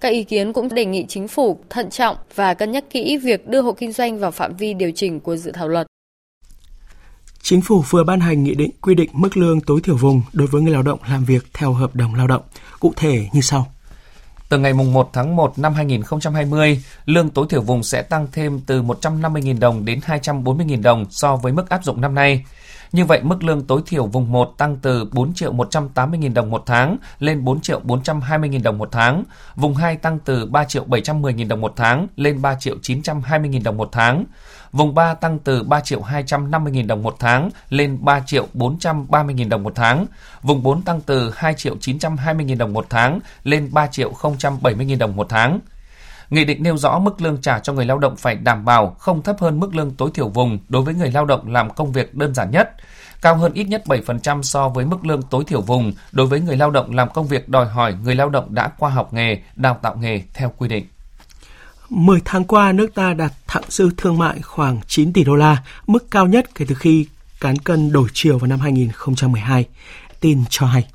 Các 0.00 0.08
ý 0.08 0.24
kiến 0.24 0.52
cũng 0.52 0.68
đề 0.74 0.84
nghị 0.84 1.04
chính 1.08 1.28
phủ 1.28 1.58
thận 1.70 1.90
trọng 1.90 2.16
và 2.34 2.54
cân 2.54 2.70
nhắc 2.72 2.84
kỹ 2.90 3.16
việc 3.16 3.48
đưa 3.48 3.60
hộ 3.62 3.72
kinh 3.72 3.92
doanh 3.92 4.18
vào 4.18 4.30
phạm 4.30 4.56
vi 4.56 4.74
điều 4.74 4.90
chỉnh 4.94 5.20
của 5.20 5.36
dự 5.36 5.52
thảo 5.52 5.68
luật. 5.68 5.86
Chính 7.42 7.60
phủ 7.60 7.84
vừa 7.90 8.04
ban 8.04 8.20
hành 8.20 8.44
nghị 8.44 8.54
định 8.54 8.70
quy 8.80 8.94
định 8.94 9.10
mức 9.12 9.36
lương 9.36 9.60
tối 9.60 9.80
thiểu 9.84 9.96
vùng 9.96 10.22
đối 10.32 10.46
với 10.46 10.62
người 10.62 10.72
lao 10.72 10.82
động 10.82 10.98
làm 11.08 11.24
việc 11.24 11.42
theo 11.54 11.72
hợp 11.72 11.94
đồng 11.94 12.14
lao 12.14 12.26
động. 12.26 12.42
Cụ 12.80 12.92
thể 12.96 13.28
như 13.32 13.40
sau. 13.40 13.66
Từ 14.52 14.58
ngày 14.58 14.72
1 14.72 15.10
tháng 15.12 15.36
1 15.36 15.58
năm 15.58 15.74
2020, 15.74 16.82
lương 17.06 17.28
tối 17.30 17.46
thiểu 17.50 17.62
vùng 17.62 17.82
sẽ 17.82 18.02
tăng 18.02 18.26
thêm 18.32 18.60
từ 18.66 18.82
150.000 18.82 19.58
đồng 19.58 19.84
đến 19.84 20.00
240.000 20.06 20.82
đồng 20.82 21.06
so 21.10 21.36
với 21.36 21.52
mức 21.52 21.68
áp 21.68 21.84
dụng 21.84 22.00
năm 22.00 22.14
nay. 22.14 22.44
Như 22.92 23.04
vậy, 23.04 23.20
mức 23.22 23.44
lương 23.44 23.66
tối 23.66 23.82
thiểu 23.86 24.06
vùng 24.06 24.32
1 24.32 24.54
tăng 24.58 24.76
từ 24.76 25.04
4 25.12 25.34
triệu 25.34 25.52
180 25.52 26.20
000 26.22 26.34
đồng 26.34 26.50
một 26.50 26.62
tháng 26.66 26.96
lên 27.18 27.44
4 27.44 27.60
triệu 27.60 27.80
420 27.80 28.50
000 28.52 28.62
đồng 28.62 28.78
một 28.78 28.88
tháng. 28.92 29.24
Vùng 29.56 29.74
2 29.74 29.96
tăng 29.96 30.18
từ 30.18 30.46
3 30.46 30.64
triệu 30.64 30.84
710 30.84 31.32
000 31.32 31.48
đồng 31.48 31.60
một 31.60 31.72
tháng 31.76 32.06
lên 32.16 32.42
3 32.42 32.54
triệu 32.54 32.76
920 32.82 33.50
000 33.52 33.62
đồng 33.62 33.76
một 33.76 33.88
tháng. 33.92 34.24
Vùng 34.72 34.94
3 34.94 35.14
tăng 35.14 35.38
từ 35.38 35.62
3 35.62 35.80
triệu 35.80 36.02
250 36.02 36.72
000 36.72 36.86
đồng 36.86 37.02
một 37.02 37.16
tháng 37.18 37.50
lên 37.68 37.98
3 38.00 38.20
triệu 38.26 38.46
430 38.54 39.34
000 39.38 39.48
đồng 39.48 39.62
một 39.62 39.72
tháng. 39.74 40.06
Vùng 40.42 40.62
4 40.62 40.82
tăng 40.82 41.00
từ 41.00 41.32
2 41.36 41.54
triệu 41.54 41.76
920 41.80 42.46
000 42.48 42.58
đồng 42.58 42.72
một 42.72 42.86
tháng 42.90 43.20
lên 43.44 43.68
3 43.72 43.86
triệu 43.86 44.12
070 44.62 44.86
000 44.88 44.98
đồng 44.98 45.16
một 45.16 45.26
tháng. 45.28 45.60
Nghị 46.32 46.44
định 46.44 46.62
nêu 46.62 46.76
rõ 46.76 46.98
mức 46.98 47.22
lương 47.22 47.40
trả 47.40 47.58
cho 47.58 47.72
người 47.72 47.84
lao 47.84 47.98
động 47.98 48.16
phải 48.16 48.34
đảm 48.34 48.64
bảo 48.64 48.96
không 48.98 49.22
thấp 49.22 49.36
hơn 49.40 49.60
mức 49.60 49.74
lương 49.74 49.90
tối 49.90 50.10
thiểu 50.14 50.28
vùng 50.28 50.58
đối 50.68 50.82
với 50.82 50.94
người 50.94 51.10
lao 51.10 51.24
động 51.24 51.52
làm 51.52 51.70
công 51.70 51.92
việc 51.92 52.14
đơn 52.14 52.34
giản 52.34 52.50
nhất, 52.50 52.72
cao 53.22 53.36
hơn 53.36 53.52
ít 53.52 53.64
nhất 53.64 53.82
7% 53.86 54.42
so 54.42 54.68
với 54.68 54.84
mức 54.84 55.06
lương 55.06 55.22
tối 55.22 55.44
thiểu 55.44 55.60
vùng 55.60 55.92
đối 56.12 56.26
với 56.26 56.40
người 56.40 56.56
lao 56.56 56.70
động 56.70 56.94
làm 56.94 57.10
công 57.10 57.26
việc 57.26 57.48
đòi 57.48 57.66
hỏi 57.66 57.94
người 58.04 58.14
lao 58.14 58.28
động 58.28 58.54
đã 58.54 58.68
qua 58.78 58.90
học 58.90 59.12
nghề, 59.12 59.42
đào 59.56 59.78
tạo 59.82 59.96
nghề 59.96 60.22
theo 60.34 60.52
quy 60.56 60.68
định. 60.68 60.86
10 61.88 62.20
tháng 62.24 62.44
qua, 62.44 62.72
nước 62.72 62.94
ta 62.94 63.14
đạt 63.14 63.32
thặng 63.46 63.64
dư 63.68 63.90
thương 63.96 64.18
mại 64.18 64.42
khoảng 64.42 64.80
9 64.86 65.12
tỷ 65.12 65.24
đô 65.24 65.34
la, 65.34 65.62
mức 65.86 66.10
cao 66.10 66.26
nhất 66.26 66.54
kể 66.54 66.64
từ 66.68 66.74
khi 66.74 67.06
cán 67.40 67.56
cân 67.56 67.92
đổi 67.92 68.08
chiều 68.12 68.38
vào 68.38 68.48
năm 68.48 68.60
2012. 68.60 69.64
Tin 70.20 70.44
cho 70.50 70.66
hay. 70.66 70.86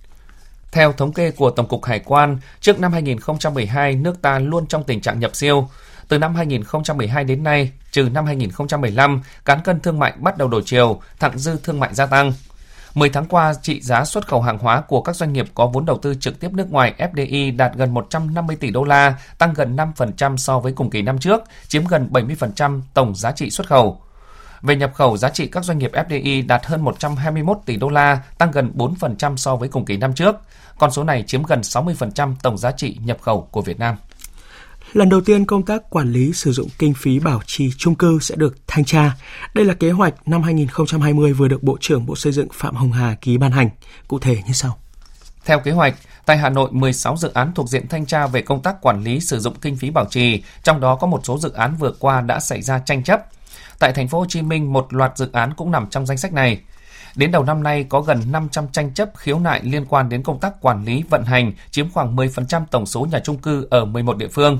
Theo 0.71 0.91
thống 0.91 1.13
kê 1.13 1.31
của 1.31 1.49
Tổng 1.49 1.67
cục 1.67 1.85
Hải 1.85 1.99
quan, 1.99 2.37
trước 2.59 2.79
năm 2.79 2.93
2012, 2.93 3.95
nước 3.95 4.21
ta 4.21 4.39
luôn 4.39 4.67
trong 4.67 4.83
tình 4.83 5.01
trạng 5.01 5.19
nhập 5.19 5.35
siêu. 5.35 5.69
Từ 6.07 6.17
năm 6.17 6.35
2012 6.35 7.23
đến 7.23 7.43
nay, 7.43 7.71
trừ 7.91 8.09
năm 8.13 8.25
2015, 8.25 9.21
cán 9.45 9.59
cân 9.63 9.79
thương 9.79 9.99
mại 9.99 10.13
bắt 10.17 10.37
đầu 10.37 10.47
đổi 10.47 10.61
chiều, 10.65 11.01
thặng 11.19 11.37
dư 11.37 11.57
thương 11.63 11.79
mại 11.79 11.93
gia 11.93 12.05
tăng. 12.05 12.33
10 12.93 13.09
tháng 13.09 13.25
qua, 13.25 13.53
trị 13.61 13.81
giá 13.81 14.05
xuất 14.05 14.27
khẩu 14.27 14.41
hàng 14.41 14.57
hóa 14.57 14.81
của 14.81 15.01
các 15.01 15.15
doanh 15.15 15.33
nghiệp 15.33 15.47
có 15.55 15.67
vốn 15.67 15.85
đầu 15.85 15.97
tư 15.97 16.15
trực 16.19 16.39
tiếp 16.39 16.53
nước 16.53 16.71
ngoài 16.71 16.93
FDI 16.97 17.57
đạt 17.57 17.71
gần 17.75 17.93
150 17.93 18.55
tỷ 18.55 18.71
đô 18.71 18.83
la, 18.83 19.15
tăng 19.37 19.53
gần 19.53 19.75
5% 19.75 20.37
so 20.37 20.59
với 20.59 20.73
cùng 20.73 20.89
kỳ 20.89 21.01
năm 21.01 21.19
trước, 21.19 21.43
chiếm 21.67 21.87
gần 21.87 22.09
70% 22.11 22.81
tổng 22.93 23.15
giá 23.15 23.31
trị 23.31 23.49
xuất 23.49 23.67
khẩu. 23.67 24.01
Về 24.61 24.75
nhập 24.75 24.91
khẩu, 24.95 25.17
giá 25.17 25.29
trị 25.29 25.47
các 25.47 25.63
doanh 25.63 25.77
nghiệp 25.77 25.91
FDI 25.93 26.47
đạt 26.47 26.65
hơn 26.65 26.81
121 26.81 27.57
tỷ 27.65 27.75
đô 27.75 27.89
la, 27.89 28.21
tăng 28.37 28.51
gần 28.51 28.71
4% 28.75 29.35
so 29.35 29.55
với 29.55 29.69
cùng 29.69 29.85
kỳ 29.85 29.97
năm 29.97 30.13
trước. 30.13 30.35
Con 30.79 30.91
số 30.91 31.03
này 31.03 31.23
chiếm 31.27 31.43
gần 31.43 31.61
60% 31.61 32.35
tổng 32.43 32.57
giá 32.57 32.71
trị 32.71 32.97
nhập 33.03 33.17
khẩu 33.21 33.47
của 33.51 33.61
Việt 33.61 33.79
Nam. 33.79 33.95
Lần 34.93 35.09
đầu 35.09 35.21
tiên 35.21 35.45
công 35.45 35.65
tác 35.65 35.89
quản 35.89 36.11
lý 36.11 36.33
sử 36.33 36.51
dụng 36.51 36.67
kinh 36.79 36.93
phí 36.93 37.19
bảo 37.19 37.41
trì 37.45 37.71
trung 37.77 37.95
cư 37.95 38.19
sẽ 38.21 38.35
được 38.35 38.57
thanh 38.67 38.85
tra. 38.85 39.15
Đây 39.53 39.65
là 39.65 39.73
kế 39.73 39.91
hoạch 39.91 40.13
năm 40.27 40.43
2020 40.43 41.33
vừa 41.33 41.47
được 41.47 41.63
Bộ 41.63 41.77
trưởng 41.81 42.05
Bộ 42.05 42.15
Xây 42.15 42.33
dựng 42.33 42.47
Phạm 42.53 42.75
Hồng 42.75 42.91
Hà 42.91 43.15
ký 43.21 43.37
ban 43.37 43.51
hành. 43.51 43.69
Cụ 44.07 44.19
thể 44.19 44.35
như 44.47 44.53
sau. 44.53 44.77
Theo 45.45 45.59
kế 45.59 45.71
hoạch, 45.71 45.95
tại 46.25 46.37
Hà 46.37 46.49
Nội 46.49 46.69
16 46.71 47.17
dự 47.17 47.31
án 47.33 47.53
thuộc 47.53 47.69
diện 47.69 47.87
thanh 47.87 48.05
tra 48.05 48.27
về 48.27 48.41
công 48.41 48.61
tác 48.61 48.81
quản 48.81 49.03
lý 49.03 49.19
sử 49.19 49.39
dụng 49.39 49.55
kinh 49.61 49.75
phí 49.75 49.89
bảo 49.89 50.05
trì, 50.09 50.43
trong 50.63 50.79
đó 50.79 50.95
có 50.95 51.07
một 51.07 51.21
số 51.23 51.37
dự 51.37 51.51
án 51.51 51.75
vừa 51.75 51.91
qua 51.99 52.21
đã 52.21 52.39
xảy 52.39 52.61
ra 52.61 52.79
tranh 52.79 53.03
chấp. 53.03 53.21
Tại 53.79 53.93
thành 53.93 54.07
phố 54.07 54.19
Hồ 54.19 54.25
Chí 54.29 54.41
Minh, 54.41 54.73
một 54.73 54.93
loạt 54.93 55.17
dự 55.17 55.29
án 55.33 55.53
cũng 55.53 55.71
nằm 55.71 55.89
trong 55.89 56.05
danh 56.05 56.17
sách 56.17 56.33
này. 56.33 56.59
Đến 57.15 57.31
đầu 57.31 57.43
năm 57.43 57.63
nay 57.63 57.85
có 57.89 58.01
gần 58.01 58.21
500 58.31 58.67
tranh 58.71 58.93
chấp 58.93 59.09
khiếu 59.17 59.39
nại 59.39 59.61
liên 59.63 59.85
quan 59.85 60.09
đến 60.09 60.23
công 60.23 60.39
tác 60.39 60.61
quản 60.61 60.85
lý 60.85 61.03
vận 61.09 61.23
hành, 61.23 61.53
chiếm 61.71 61.89
khoảng 61.89 62.15
10% 62.15 62.65
tổng 62.71 62.85
số 62.85 63.07
nhà 63.11 63.19
trung 63.19 63.37
cư 63.37 63.67
ở 63.69 63.85
11 63.85 64.17
địa 64.17 64.27
phương. 64.27 64.59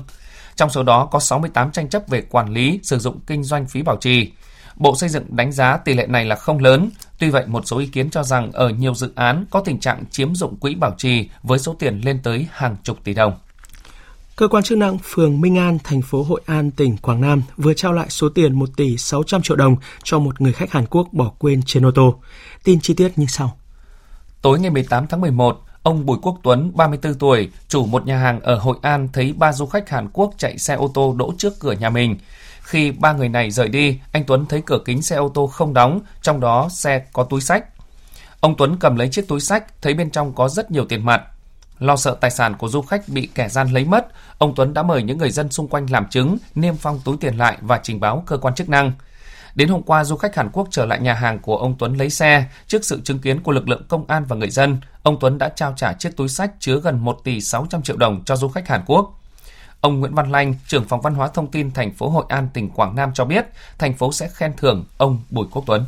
Trong 0.56 0.70
số 0.70 0.82
đó 0.82 1.08
có 1.10 1.20
68 1.20 1.72
tranh 1.72 1.88
chấp 1.88 2.02
về 2.08 2.22
quản 2.22 2.52
lý 2.52 2.80
sử 2.82 2.98
dụng 2.98 3.20
kinh 3.26 3.44
doanh 3.44 3.66
phí 3.66 3.82
bảo 3.82 3.96
trì. 3.96 4.32
Bộ 4.76 4.96
Xây 4.96 5.08
dựng 5.08 5.24
đánh 5.28 5.52
giá 5.52 5.76
tỷ 5.76 5.94
lệ 5.94 6.06
này 6.06 6.24
là 6.24 6.36
không 6.36 6.58
lớn. 6.58 6.90
Tuy 7.18 7.30
vậy, 7.30 7.46
một 7.46 7.66
số 7.66 7.78
ý 7.78 7.86
kiến 7.86 8.10
cho 8.10 8.22
rằng 8.22 8.52
ở 8.52 8.68
nhiều 8.68 8.94
dự 8.94 9.12
án 9.14 9.44
có 9.50 9.60
tình 9.60 9.80
trạng 9.80 10.04
chiếm 10.10 10.34
dụng 10.34 10.56
quỹ 10.56 10.74
bảo 10.74 10.94
trì 10.98 11.28
với 11.42 11.58
số 11.58 11.76
tiền 11.78 12.00
lên 12.04 12.20
tới 12.22 12.46
hàng 12.52 12.76
chục 12.82 12.98
tỷ 13.04 13.14
đồng. 13.14 13.38
Cơ 14.38 14.48
quan 14.48 14.62
chức 14.62 14.78
năng 14.78 14.98
phường 14.98 15.40
Minh 15.40 15.58
An, 15.58 15.78
thành 15.84 16.02
phố 16.02 16.22
Hội 16.22 16.40
An, 16.46 16.70
tỉnh 16.70 16.96
Quảng 16.96 17.20
Nam 17.20 17.42
vừa 17.56 17.74
trao 17.74 17.92
lại 17.92 18.06
số 18.10 18.28
tiền 18.28 18.58
1 18.58 18.68
tỷ 18.76 18.96
600 18.96 19.42
triệu 19.42 19.56
đồng 19.56 19.76
cho 20.02 20.18
một 20.18 20.40
người 20.40 20.52
khách 20.52 20.72
Hàn 20.72 20.86
Quốc 20.86 21.08
bỏ 21.12 21.32
quên 21.38 21.62
trên 21.66 21.86
ô 21.86 21.90
tô. 21.90 22.20
Tin 22.64 22.80
chi 22.80 22.94
tiết 22.94 23.18
như 23.18 23.26
sau. 23.28 23.58
Tối 24.42 24.60
ngày 24.60 24.70
18 24.70 25.06
tháng 25.06 25.20
11, 25.20 25.60
ông 25.82 26.06
Bùi 26.06 26.18
Quốc 26.22 26.38
Tuấn, 26.42 26.72
34 26.74 27.14
tuổi, 27.14 27.50
chủ 27.68 27.86
một 27.86 28.06
nhà 28.06 28.18
hàng 28.18 28.40
ở 28.40 28.58
Hội 28.58 28.76
An 28.82 29.08
thấy 29.12 29.34
ba 29.36 29.52
du 29.52 29.66
khách 29.66 29.88
Hàn 29.88 30.08
Quốc 30.12 30.34
chạy 30.38 30.58
xe 30.58 30.74
ô 30.74 30.90
tô 30.94 31.14
đỗ 31.18 31.32
trước 31.38 31.52
cửa 31.60 31.72
nhà 31.72 31.90
mình. 31.90 32.16
Khi 32.62 32.90
ba 32.90 33.12
người 33.12 33.28
này 33.28 33.50
rời 33.50 33.68
đi, 33.68 33.98
anh 34.12 34.24
Tuấn 34.24 34.46
thấy 34.46 34.62
cửa 34.66 34.78
kính 34.84 35.02
xe 35.02 35.16
ô 35.16 35.28
tô 35.28 35.46
không 35.46 35.74
đóng, 35.74 36.00
trong 36.22 36.40
đó 36.40 36.68
xe 36.72 37.04
có 37.12 37.24
túi 37.24 37.40
sách. 37.40 37.64
Ông 38.40 38.54
Tuấn 38.58 38.76
cầm 38.80 38.96
lấy 38.96 39.08
chiếc 39.08 39.28
túi 39.28 39.40
sách, 39.40 39.82
thấy 39.82 39.94
bên 39.94 40.10
trong 40.10 40.32
có 40.32 40.48
rất 40.48 40.70
nhiều 40.70 40.84
tiền 40.84 41.04
mặt. 41.04 41.22
Lo 41.78 41.96
sợ 41.96 42.16
tài 42.20 42.30
sản 42.30 42.54
của 42.56 42.68
du 42.68 42.82
khách 42.82 43.08
bị 43.08 43.28
kẻ 43.34 43.48
gian 43.48 43.72
lấy 43.72 43.84
mất, 43.84 44.06
ông 44.38 44.54
Tuấn 44.56 44.74
đã 44.74 44.82
mời 44.82 45.02
những 45.02 45.18
người 45.18 45.30
dân 45.30 45.50
xung 45.50 45.68
quanh 45.68 45.86
làm 45.90 46.08
chứng, 46.08 46.38
niêm 46.54 46.76
phong 46.76 47.00
túi 47.04 47.16
tiền 47.20 47.36
lại 47.36 47.58
và 47.60 47.80
trình 47.82 48.00
báo 48.00 48.22
cơ 48.26 48.36
quan 48.36 48.54
chức 48.54 48.68
năng. 48.68 48.92
Đến 49.54 49.68
hôm 49.68 49.82
qua, 49.82 50.04
du 50.04 50.16
khách 50.16 50.36
Hàn 50.36 50.50
Quốc 50.52 50.68
trở 50.70 50.86
lại 50.86 51.00
nhà 51.00 51.14
hàng 51.14 51.38
của 51.38 51.56
ông 51.56 51.74
Tuấn 51.78 51.96
lấy 51.96 52.10
xe. 52.10 52.44
Trước 52.66 52.84
sự 52.84 53.00
chứng 53.04 53.18
kiến 53.18 53.42
của 53.42 53.52
lực 53.52 53.68
lượng 53.68 53.82
công 53.88 54.06
an 54.06 54.24
và 54.24 54.36
người 54.36 54.50
dân, 54.50 54.80
ông 55.02 55.16
Tuấn 55.20 55.38
đã 55.38 55.48
trao 55.48 55.74
trả 55.76 55.92
chiếc 55.92 56.16
túi 56.16 56.28
sách 56.28 56.50
chứa 56.60 56.80
gần 56.80 56.98
1 56.98 57.20
tỷ 57.24 57.40
600 57.40 57.82
triệu 57.82 57.96
đồng 57.96 58.24
cho 58.24 58.36
du 58.36 58.48
khách 58.48 58.68
Hàn 58.68 58.82
Quốc. 58.86 59.20
Ông 59.80 60.00
Nguyễn 60.00 60.14
Văn 60.14 60.32
Lanh, 60.32 60.54
trưởng 60.66 60.84
phòng 60.84 61.00
văn 61.00 61.14
hóa 61.14 61.28
thông 61.28 61.50
tin 61.50 61.70
thành 61.70 61.94
phố 61.94 62.08
Hội 62.08 62.24
An, 62.28 62.48
tỉnh 62.54 62.70
Quảng 62.70 62.96
Nam 62.96 63.10
cho 63.14 63.24
biết, 63.24 63.46
thành 63.78 63.94
phố 63.94 64.12
sẽ 64.12 64.28
khen 64.34 64.52
thưởng 64.56 64.84
ông 64.98 65.20
Bùi 65.30 65.46
Quốc 65.50 65.62
Tuấn 65.66 65.84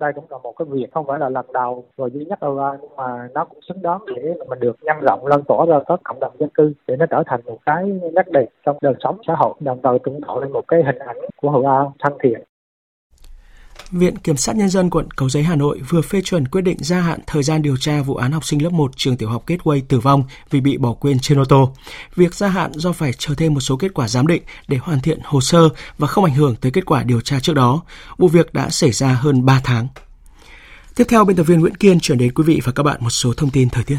đây 0.00 0.12
cũng 0.12 0.24
là 0.30 0.38
một 0.38 0.52
cái 0.58 0.66
việc 0.70 0.86
không 0.92 1.06
phải 1.06 1.18
là 1.18 1.28
lần 1.28 1.46
đầu 1.52 1.84
rồi 1.96 2.10
duy 2.10 2.24
nhất 2.24 2.40
đâu 2.40 2.60
nhưng 2.80 2.96
mà 2.96 3.28
nó 3.34 3.44
cũng 3.44 3.60
xứng 3.68 3.82
đáng 3.82 4.00
để 4.16 4.34
mình 4.48 4.60
được 4.60 4.76
nhân 4.82 4.96
rộng 5.00 5.26
lan 5.26 5.42
tỏa 5.48 5.66
ra 5.66 5.80
các 5.86 6.00
cộng 6.04 6.20
đồng 6.20 6.32
dân 6.38 6.48
cư 6.48 6.72
để 6.86 6.96
nó 6.96 7.06
trở 7.06 7.22
thành 7.26 7.40
một 7.44 7.58
cái 7.66 7.84
nét 8.14 8.28
đẹp 8.32 8.46
trong 8.66 8.78
đời 8.80 8.94
sống 9.00 9.18
xã 9.26 9.34
hội, 9.34 9.54
đồng 9.60 9.80
thời 9.82 9.98
cũng 9.98 10.20
tạo 10.26 10.40
lên 10.40 10.52
một 10.52 10.62
cái 10.68 10.82
hình 10.82 10.98
ảnh 10.98 11.16
của 11.36 11.50
Hội 11.50 11.64
An 11.64 11.90
thân 11.98 12.12
thiện. 12.22 12.40
Viện 13.90 14.18
Kiểm 14.18 14.36
sát 14.36 14.56
Nhân 14.56 14.68
dân 14.68 14.90
quận 14.90 15.10
Cầu 15.10 15.28
Giấy 15.28 15.42
Hà 15.42 15.56
Nội 15.56 15.80
vừa 15.88 16.02
phê 16.02 16.20
chuẩn 16.24 16.48
quyết 16.48 16.60
định 16.60 16.76
gia 16.80 17.00
hạn 17.00 17.20
thời 17.26 17.42
gian 17.42 17.62
điều 17.62 17.76
tra 17.76 18.02
vụ 18.02 18.14
án 18.14 18.32
học 18.32 18.44
sinh 18.44 18.62
lớp 18.62 18.72
1 18.72 18.90
trường 18.96 19.16
tiểu 19.16 19.28
học 19.28 19.46
Gateway 19.46 19.80
tử 19.88 20.00
vong 20.00 20.24
vì 20.50 20.60
bị 20.60 20.78
bỏ 20.78 20.92
quên 20.92 21.18
trên 21.18 21.40
ô 21.40 21.44
tô. 21.44 21.72
Việc 22.16 22.34
gia 22.34 22.48
hạn 22.48 22.72
do 22.74 22.92
phải 22.92 23.12
chờ 23.18 23.34
thêm 23.34 23.54
một 23.54 23.60
số 23.60 23.76
kết 23.76 23.94
quả 23.94 24.08
giám 24.08 24.26
định 24.26 24.42
để 24.68 24.76
hoàn 24.76 25.00
thiện 25.00 25.18
hồ 25.24 25.40
sơ 25.40 25.68
và 25.98 26.06
không 26.06 26.24
ảnh 26.24 26.34
hưởng 26.34 26.56
tới 26.56 26.72
kết 26.72 26.86
quả 26.86 27.02
điều 27.02 27.20
tra 27.20 27.40
trước 27.40 27.52
đó. 27.52 27.82
Vụ 28.18 28.28
việc 28.28 28.52
đã 28.52 28.70
xảy 28.70 28.92
ra 28.92 29.08
hơn 29.08 29.44
3 29.46 29.60
tháng. 29.64 29.88
Tiếp 30.96 31.04
theo, 31.08 31.24
biên 31.24 31.36
tập 31.36 31.42
viên 31.42 31.60
Nguyễn 31.60 31.76
Kiên 31.76 32.00
chuyển 32.00 32.18
đến 32.18 32.32
quý 32.34 32.44
vị 32.46 32.60
và 32.64 32.72
các 32.72 32.82
bạn 32.82 32.96
một 33.00 33.10
số 33.10 33.32
thông 33.32 33.50
tin 33.50 33.68
thời 33.68 33.84
tiết. 33.84 33.98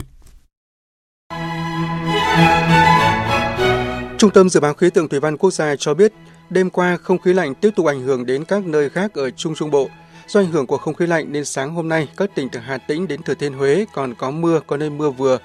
Trung 4.17 4.31
tâm 4.31 4.50
Dự 4.50 4.60
báo 4.60 4.74
Khí 4.74 4.89
tượng 4.89 5.10
Thủy 5.10 5.19
văn 5.19 5.38
Quốc 5.38 5.51
gia 5.51 5.75
cho 5.75 5.93
biết, 5.93 6.13
Đêm 6.50 6.70
qua, 6.70 6.98
không 6.98 7.20
khí 7.20 7.34
lạnh 7.34 7.56
tiếp 7.56 7.70
tục 7.75 7.86
ảnh 7.86 8.01
hưởng 8.01 8.25
đến 8.25 8.46
các 8.46 8.65
nơi 8.65 8.89
khác 8.89 9.13
ở 9.13 9.29
Trung 9.29 9.56
Trung 9.56 9.72
Bộ. 9.72 9.89
Do 10.27 10.39
ảnh 10.39 10.51
hưởng 10.51 10.68
của 10.68 10.77
không 10.77 10.94
khí 10.94 11.08
lạnh 11.08 11.25
nên 11.32 11.46
sáng 11.46 11.75
hôm 11.75 11.89
nay, 11.89 12.08
các 12.18 12.29
tỉnh 12.36 12.50
từ 12.50 12.60
Hà 12.60 12.77
Tĩnh 12.77 13.08
đến 13.08 13.24
Thừa 13.24 13.34
Thiên 13.34 13.53
Huế 13.53 13.86
còn 13.94 14.15
có 14.15 14.32
mưa, 14.32 14.60
có 14.68 14.77
nơi 14.77 14.89
mưa 14.89 15.10
vừa. 15.10 15.38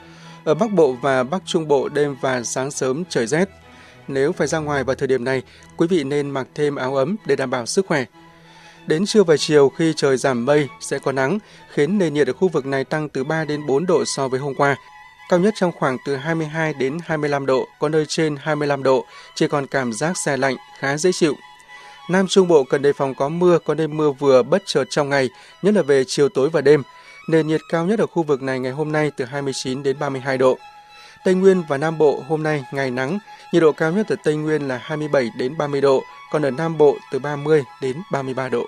Ở 0.44 0.54
Bắc 0.54 0.70
Bộ 0.72 0.92
và 0.92 1.22
Bắc 1.22 1.42
Trung 1.46 1.68
Bộ 1.68 1.88
đêm 1.88 2.16
và 2.20 2.42
sáng 2.42 2.70
sớm 2.70 3.04
trời 3.08 3.26
rét. 3.26 3.48
Nếu 4.08 4.32
phải 4.32 4.46
ra 4.46 4.58
ngoài 4.58 4.84
vào 4.84 4.96
thời 4.96 5.08
điểm 5.08 5.24
này, 5.24 5.42
quý 5.76 5.86
vị 5.86 6.04
nên 6.04 6.30
mặc 6.30 6.46
thêm 6.54 6.76
áo 6.76 6.96
ấm 6.96 7.16
để 7.26 7.36
đảm 7.36 7.50
bảo 7.50 7.66
sức 7.66 7.86
khỏe. 7.86 8.04
Đến 8.86 9.06
trưa 9.06 9.22
và 9.22 9.36
chiều 9.36 9.68
khi 9.68 9.92
trời 9.96 10.16
giảm 10.16 10.44
mây 10.44 10.68
sẽ 10.80 10.98
có 10.98 11.12
nắng, 11.12 11.38
khiến 11.72 11.98
nền 11.98 12.14
nhiệt 12.14 12.26
ở 12.26 12.32
khu 12.32 12.48
vực 12.48 12.66
này 12.66 12.84
tăng 12.84 13.08
từ 13.08 13.24
3 13.24 13.44
đến 13.44 13.66
4 13.66 13.86
độ 13.86 14.04
so 14.04 14.28
với 14.28 14.40
hôm 14.40 14.54
qua 14.54 14.76
cao 15.28 15.40
nhất 15.40 15.54
trong 15.56 15.72
khoảng 15.72 15.96
từ 16.04 16.16
22 16.16 16.74
đến 16.74 16.98
25 17.04 17.46
độ, 17.46 17.68
có 17.78 17.88
nơi 17.88 18.04
trên 18.08 18.36
25 18.40 18.82
độ, 18.82 19.04
chỉ 19.34 19.48
còn 19.48 19.66
cảm 19.66 19.92
giác 19.92 20.18
xe 20.18 20.36
lạnh, 20.36 20.56
khá 20.78 20.96
dễ 20.96 21.12
chịu. 21.12 21.34
Nam 22.08 22.26
Trung 22.28 22.48
Bộ 22.48 22.64
cần 22.64 22.82
đề 22.82 22.92
phòng 22.92 23.14
có 23.14 23.28
mưa, 23.28 23.58
có 23.58 23.74
nơi 23.74 23.88
mưa 23.88 24.10
vừa 24.10 24.42
bất 24.42 24.62
chợt 24.66 24.84
trong 24.90 25.08
ngày, 25.08 25.30
nhất 25.62 25.74
là 25.74 25.82
về 25.82 26.04
chiều 26.04 26.28
tối 26.28 26.50
và 26.50 26.60
đêm. 26.60 26.82
Nền 27.28 27.46
nhiệt 27.46 27.60
cao 27.68 27.86
nhất 27.86 27.98
ở 27.98 28.06
khu 28.06 28.22
vực 28.22 28.42
này 28.42 28.60
ngày 28.60 28.72
hôm 28.72 28.92
nay 28.92 29.10
từ 29.16 29.24
29 29.24 29.82
đến 29.82 29.98
32 29.98 30.38
độ. 30.38 30.58
Tây 31.24 31.34
Nguyên 31.34 31.62
và 31.68 31.78
Nam 31.78 31.98
Bộ 31.98 32.22
hôm 32.28 32.42
nay 32.42 32.64
ngày 32.72 32.90
nắng, 32.90 33.18
nhiệt 33.52 33.62
độ 33.62 33.72
cao 33.72 33.92
nhất 33.92 34.08
ở 34.08 34.16
Tây 34.24 34.36
Nguyên 34.36 34.68
là 34.68 34.80
27 34.82 35.30
đến 35.36 35.58
30 35.58 35.80
độ, 35.80 36.02
còn 36.30 36.42
ở 36.42 36.50
Nam 36.50 36.78
Bộ 36.78 36.96
từ 37.12 37.18
30 37.18 37.62
đến 37.82 37.96
33 38.12 38.48
độ. 38.48 38.66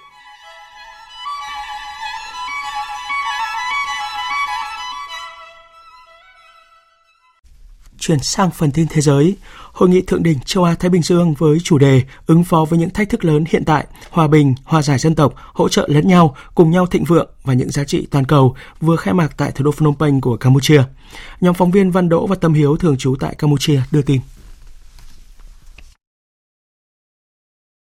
Chuyển 8.06 8.18
sang 8.18 8.50
phần 8.50 8.70
tin 8.70 8.86
thế 8.90 9.00
giới, 9.00 9.36
Hội 9.72 9.88
nghị 9.88 10.02
thượng 10.02 10.22
đỉnh 10.22 10.38
châu 10.44 10.64
Á 10.64 10.74
Thái 10.74 10.90
Bình 10.90 11.02
Dương 11.02 11.34
với 11.38 11.58
chủ 11.64 11.78
đề 11.78 12.02
ứng 12.26 12.44
phó 12.44 12.64
với 12.64 12.78
những 12.78 12.90
thách 12.90 13.10
thức 13.10 13.24
lớn 13.24 13.44
hiện 13.48 13.64
tại, 13.64 13.86
hòa 14.10 14.26
bình, 14.26 14.54
hòa 14.64 14.82
giải 14.82 14.98
dân 14.98 15.14
tộc, 15.14 15.34
hỗ 15.36 15.68
trợ 15.68 15.86
lẫn 15.88 16.08
nhau, 16.08 16.36
cùng 16.54 16.70
nhau 16.70 16.86
thịnh 16.86 17.04
vượng 17.04 17.30
và 17.44 17.54
những 17.54 17.70
giá 17.70 17.84
trị 17.84 18.06
toàn 18.10 18.24
cầu 18.24 18.54
vừa 18.80 18.96
khai 18.96 19.14
mạc 19.14 19.28
tại 19.36 19.52
thủ 19.52 19.64
đô 19.64 19.70
Phnom 19.70 19.94
Penh 19.98 20.20
của 20.20 20.36
Campuchia. 20.36 20.82
Nhóm 21.40 21.54
phóng 21.54 21.70
viên 21.70 21.90
Văn 21.90 22.08
Đỗ 22.08 22.26
và 22.26 22.36
Tâm 22.36 22.54
Hiếu 22.54 22.76
thường 22.76 22.96
trú 22.98 23.16
tại 23.20 23.34
Campuchia 23.38 23.80
đưa 23.90 24.02
tin. 24.02 24.20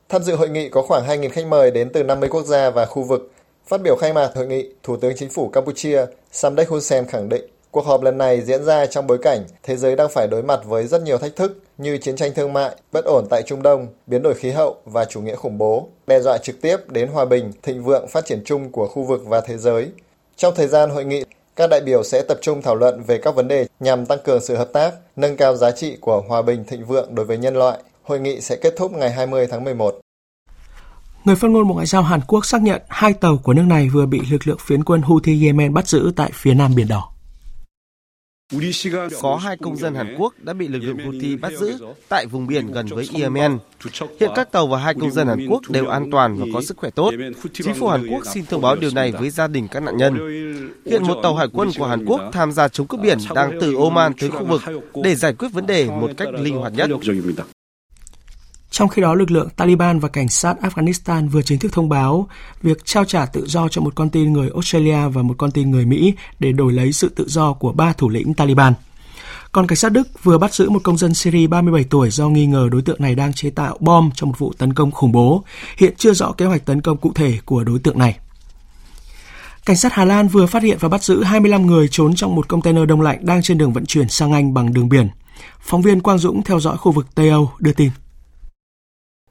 Tham 0.09 0.23
dự 0.23 0.37
hội 0.37 0.49
nghị 0.49 0.69
có 0.69 0.83
khoảng 0.83 1.07
2.000 1.07 1.29
khách 1.31 1.47
mời 1.47 1.71
đến 1.71 1.91
từ 1.93 2.03
50 2.03 2.29
quốc 2.29 2.47
gia 2.47 2.71
và 2.71 2.87
khu 2.87 3.03
vực. 3.03 3.33
Phát 3.67 3.81
biểu 3.83 3.97
khai 4.01 4.13
mạc 4.13 4.31
hội 4.35 4.47
nghị, 4.47 4.69
Thủ 4.83 4.97
tướng 4.97 5.13
Chính 5.17 5.31
phủ 5.31 5.49
Campuchia 5.49 6.07
Samdech 6.33 6.69
Hun 6.69 6.81
Sen 6.81 7.07
khẳng 7.07 7.29
định 7.29 7.45
Cuộc 7.73 7.87
họp 7.87 8.03
lần 8.03 8.19
này 8.19 8.41
diễn 8.41 8.65
ra 8.65 8.87
trong 8.87 9.07
bối 9.07 9.19
cảnh 9.19 9.45
thế 9.63 9.77
giới 9.77 9.97
đang 9.97 10.09
phải 10.09 10.29
đối 10.31 10.43
mặt 10.43 10.61
với 10.65 10.87
rất 10.87 11.03
nhiều 11.03 11.19
thách 11.19 11.37
thức 11.37 11.63
như 11.79 11.99
chiến 11.99 12.17
tranh 12.17 12.33
thương 12.35 12.53
mại, 12.53 12.77
bất 12.93 13.05
ổn 13.05 13.27
tại 13.31 13.43
Trung 13.47 13.63
Đông, 13.63 13.87
biến 14.07 14.23
đổi 14.23 14.35
khí 14.35 14.51
hậu 14.51 14.77
và 14.85 15.05
chủ 15.05 15.21
nghĩa 15.21 15.37
khủng 15.37 15.59
bố, 15.59 15.89
đe 16.07 16.21
dọa 16.21 16.39
trực 16.39 16.61
tiếp 16.61 16.77
đến 16.89 17.09
hòa 17.09 17.25
bình, 17.25 17.53
thịnh 17.63 17.83
vượng 17.83 18.09
phát 18.09 18.27
triển 18.27 18.43
chung 18.45 18.73
của 18.73 18.89
khu 18.89 19.03
vực 19.03 19.23
và 19.27 19.41
thế 19.41 19.59
giới. 19.59 19.89
Trong 20.37 20.55
thời 20.57 20.67
gian 20.67 20.91
hội 20.91 21.05
nghị, 21.05 21.25
các 21.57 21.71
đại 21.71 21.81
biểu 21.81 22.03
sẽ 22.03 22.23
tập 22.23 22.39
trung 22.43 22.63
thảo 22.63 22.75
luận 22.75 23.03
về 23.07 23.19
các 23.19 23.35
vấn 23.35 23.49
đề 23.49 23.67
nhằm 23.81 24.07
tăng 24.07 24.19
cường 24.25 24.41
sự 24.41 24.57
hợp 24.57 24.73
tác, 24.73 24.95
nâng 25.17 25.37
cao 25.37 25.57
giá 25.57 25.71
trị 25.71 25.97
của 26.01 26.23
hòa 26.29 26.43
bình 26.43 26.65
thịnh 26.65 26.85
vượng 26.85 27.15
đối 27.15 27.27
với 27.27 27.39
nhân 27.39 27.55
loại. 27.55 27.79
Hội 28.03 28.21
nghị 28.21 28.41
sẽ 28.41 28.57
kết 28.57 28.75
thúc 28.77 28.93
ngày 28.93 29.11
20 29.11 29.47
tháng 29.47 29.65
11. 29.65 30.01
Người 31.25 31.37
phát 31.37 31.49
ngôn 31.49 31.69
Bộ 31.69 31.75
Ngoại 31.75 31.87
giao 31.87 32.03
Hàn 32.03 32.21
Quốc 32.27 32.47
xác 32.47 32.63
nhận 32.63 32.83
hai 32.89 33.13
tàu 33.13 33.37
của 33.43 33.55
nước 33.55 33.65
này 33.67 33.89
vừa 33.89 34.07
bị 34.07 34.21
lực 34.31 34.47
lượng 34.47 34.59
phiến 34.61 34.85
quân 34.85 35.03
Houthi 35.03 35.47
Yemen 35.47 35.75
bắt 35.75 35.89
giữ 35.89 36.13
tại 36.17 36.31
phía 36.35 36.55
nam 36.55 36.75
Biển 36.75 36.89
Đỏ. 36.89 37.12
Có 39.21 39.37
hai 39.37 39.57
công 39.57 39.77
dân 39.77 39.95
Hàn 39.95 40.17
Quốc 40.19 40.35
đã 40.39 40.53
bị 40.53 40.69
lực 40.69 40.79
lượng 40.79 40.99
Houthi 41.05 41.37
bắt 41.37 41.53
giữ 41.61 41.79
tại 42.09 42.27
vùng 42.27 42.47
biển 42.47 42.73
gần 42.73 42.87
với 42.87 43.09
Yemen. 43.15 43.59
Hiện 44.21 44.31
các 44.35 44.53
tàu 44.53 44.67
và 44.67 44.79
hai 44.79 44.95
công 44.95 45.11
dân 45.11 45.29
Hàn 45.29 45.47
Quốc 45.47 45.63
đều 45.69 45.87
an 45.87 46.11
toàn 46.11 46.37
và 46.37 46.47
có 46.55 46.63
sức 46.63 46.77
khỏe 46.77 46.91
tốt. 46.91 47.13
Chính 47.53 47.75
phủ 47.75 47.89
Hàn 47.89 48.07
Quốc 48.07 48.27
xin 48.35 48.47
thông 48.47 48.63
báo 48.63 48.77
điều 48.77 48.91
này 48.95 49.13
với 49.13 49.31
gia 49.31 49.47
đình 49.47 49.69
các 49.69 49.83
nạn 49.83 49.97
nhân. 49.97 50.19
Hiện 50.87 51.03
một 51.03 51.21
tàu 51.23 51.35
hải 51.35 51.49
quân 51.53 51.71
của 51.79 51.87
Hàn 51.87 52.05
Quốc 52.05 52.21
tham 52.33 52.53
gia 52.53 52.69
chống 52.69 52.87
cướp 52.87 53.01
biển 53.01 53.19
đang 53.35 53.59
từ 53.61 53.75
Oman 53.77 54.13
tới 54.21 54.31
khu 54.31 54.45
vực 54.45 54.63
để 55.03 55.15
giải 55.15 55.33
quyết 55.33 55.49
vấn 55.53 55.67
đề 55.67 55.87
một 55.87 56.11
cách 56.17 56.29
linh 56.33 56.57
hoạt 56.57 56.73
nhất. 56.73 56.91
Trong 58.73 58.89
khi 58.89 59.03
đó, 59.03 59.15
lực 59.15 59.31
lượng 59.31 59.49
Taliban 59.57 59.99
và 59.99 60.09
cảnh 60.09 60.29
sát 60.29 60.57
Afghanistan 60.63 61.29
vừa 61.29 61.43
chính 61.43 61.59
thức 61.59 61.73
thông 61.73 61.89
báo 61.89 62.29
việc 62.63 62.85
trao 62.85 63.05
trả 63.05 63.27
tự 63.27 63.47
do 63.47 63.69
cho 63.69 63.81
một 63.81 63.95
con 63.95 64.11
tin 64.11 64.33
người 64.33 64.51
Australia 64.55 65.09
và 65.09 65.23
một 65.23 65.35
con 65.39 65.51
tin 65.51 65.71
người 65.71 65.87
Mỹ 65.87 66.15
để 66.39 66.53
đổi 66.53 66.73
lấy 66.73 66.93
sự 66.93 67.09
tự 67.09 67.29
do 67.29 67.53
của 67.53 67.73
ba 67.73 67.93
thủ 67.93 68.09
lĩnh 68.09 68.35
Taliban. 68.35 68.73
Còn 69.53 69.67
cảnh 69.67 69.77
sát 69.77 69.93
Đức 69.93 70.23
vừa 70.23 70.39
bắt 70.39 70.55
giữ 70.55 70.71
một 70.71 70.83
công 70.83 70.99
dân 70.99 71.15
Syria 71.15 71.47
37 71.47 71.85
tuổi 71.85 72.11
do 72.11 72.29
nghi 72.29 72.47
ngờ 72.47 72.69
đối 72.73 72.83
tượng 72.83 73.03
này 73.03 73.15
đang 73.15 73.33
chế 73.33 73.51
tạo 73.51 73.77
bom 73.81 74.11
trong 74.15 74.29
một 74.29 74.39
vụ 74.39 74.53
tấn 74.59 74.75
công 74.75 74.91
khủng 74.91 75.13
bố. 75.13 75.45
Hiện 75.77 75.95
chưa 75.97 76.13
rõ 76.15 76.33
kế 76.33 76.47
hoạch 76.47 76.65
tấn 76.65 76.81
công 76.81 76.97
cụ 76.97 77.13
thể 77.15 77.39
của 77.45 77.65
đối 77.65 77.79
tượng 77.79 77.99
này. 77.99 78.19
Cảnh 79.65 79.77
sát 79.77 79.93
Hà 79.93 80.05
Lan 80.05 80.29
vừa 80.29 80.47
phát 80.47 80.63
hiện 80.63 80.79
và 80.81 80.89
bắt 80.89 81.03
giữ 81.03 81.23
25 81.23 81.67
người 81.67 81.89
trốn 81.89 82.15
trong 82.15 82.35
một 82.35 82.49
container 82.49 82.89
đông 82.89 83.01
lạnh 83.01 83.19
đang 83.27 83.43
trên 83.43 83.59
đường 83.59 83.73
vận 83.73 83.87
chuyển 83.87 84.09
sang 84.09 84.33
Anh 84.33 84.55
bằng 84.55 84.73
đường 84.73 84.89
biển. 84.89 85.09
Phóng 85.61 85.83
viên 85.83 86.01
Quang 86.01 86.19
Dũng 86.19 86.43
theo 86.43 86.61
dõi 86.61 86.77
khu 86.77 86.93
vực 86.93 87.07
Tây 87.15 87.29
Âu 87.29 87.51
đưa 87.59 87.73
tin. 87.73 87.91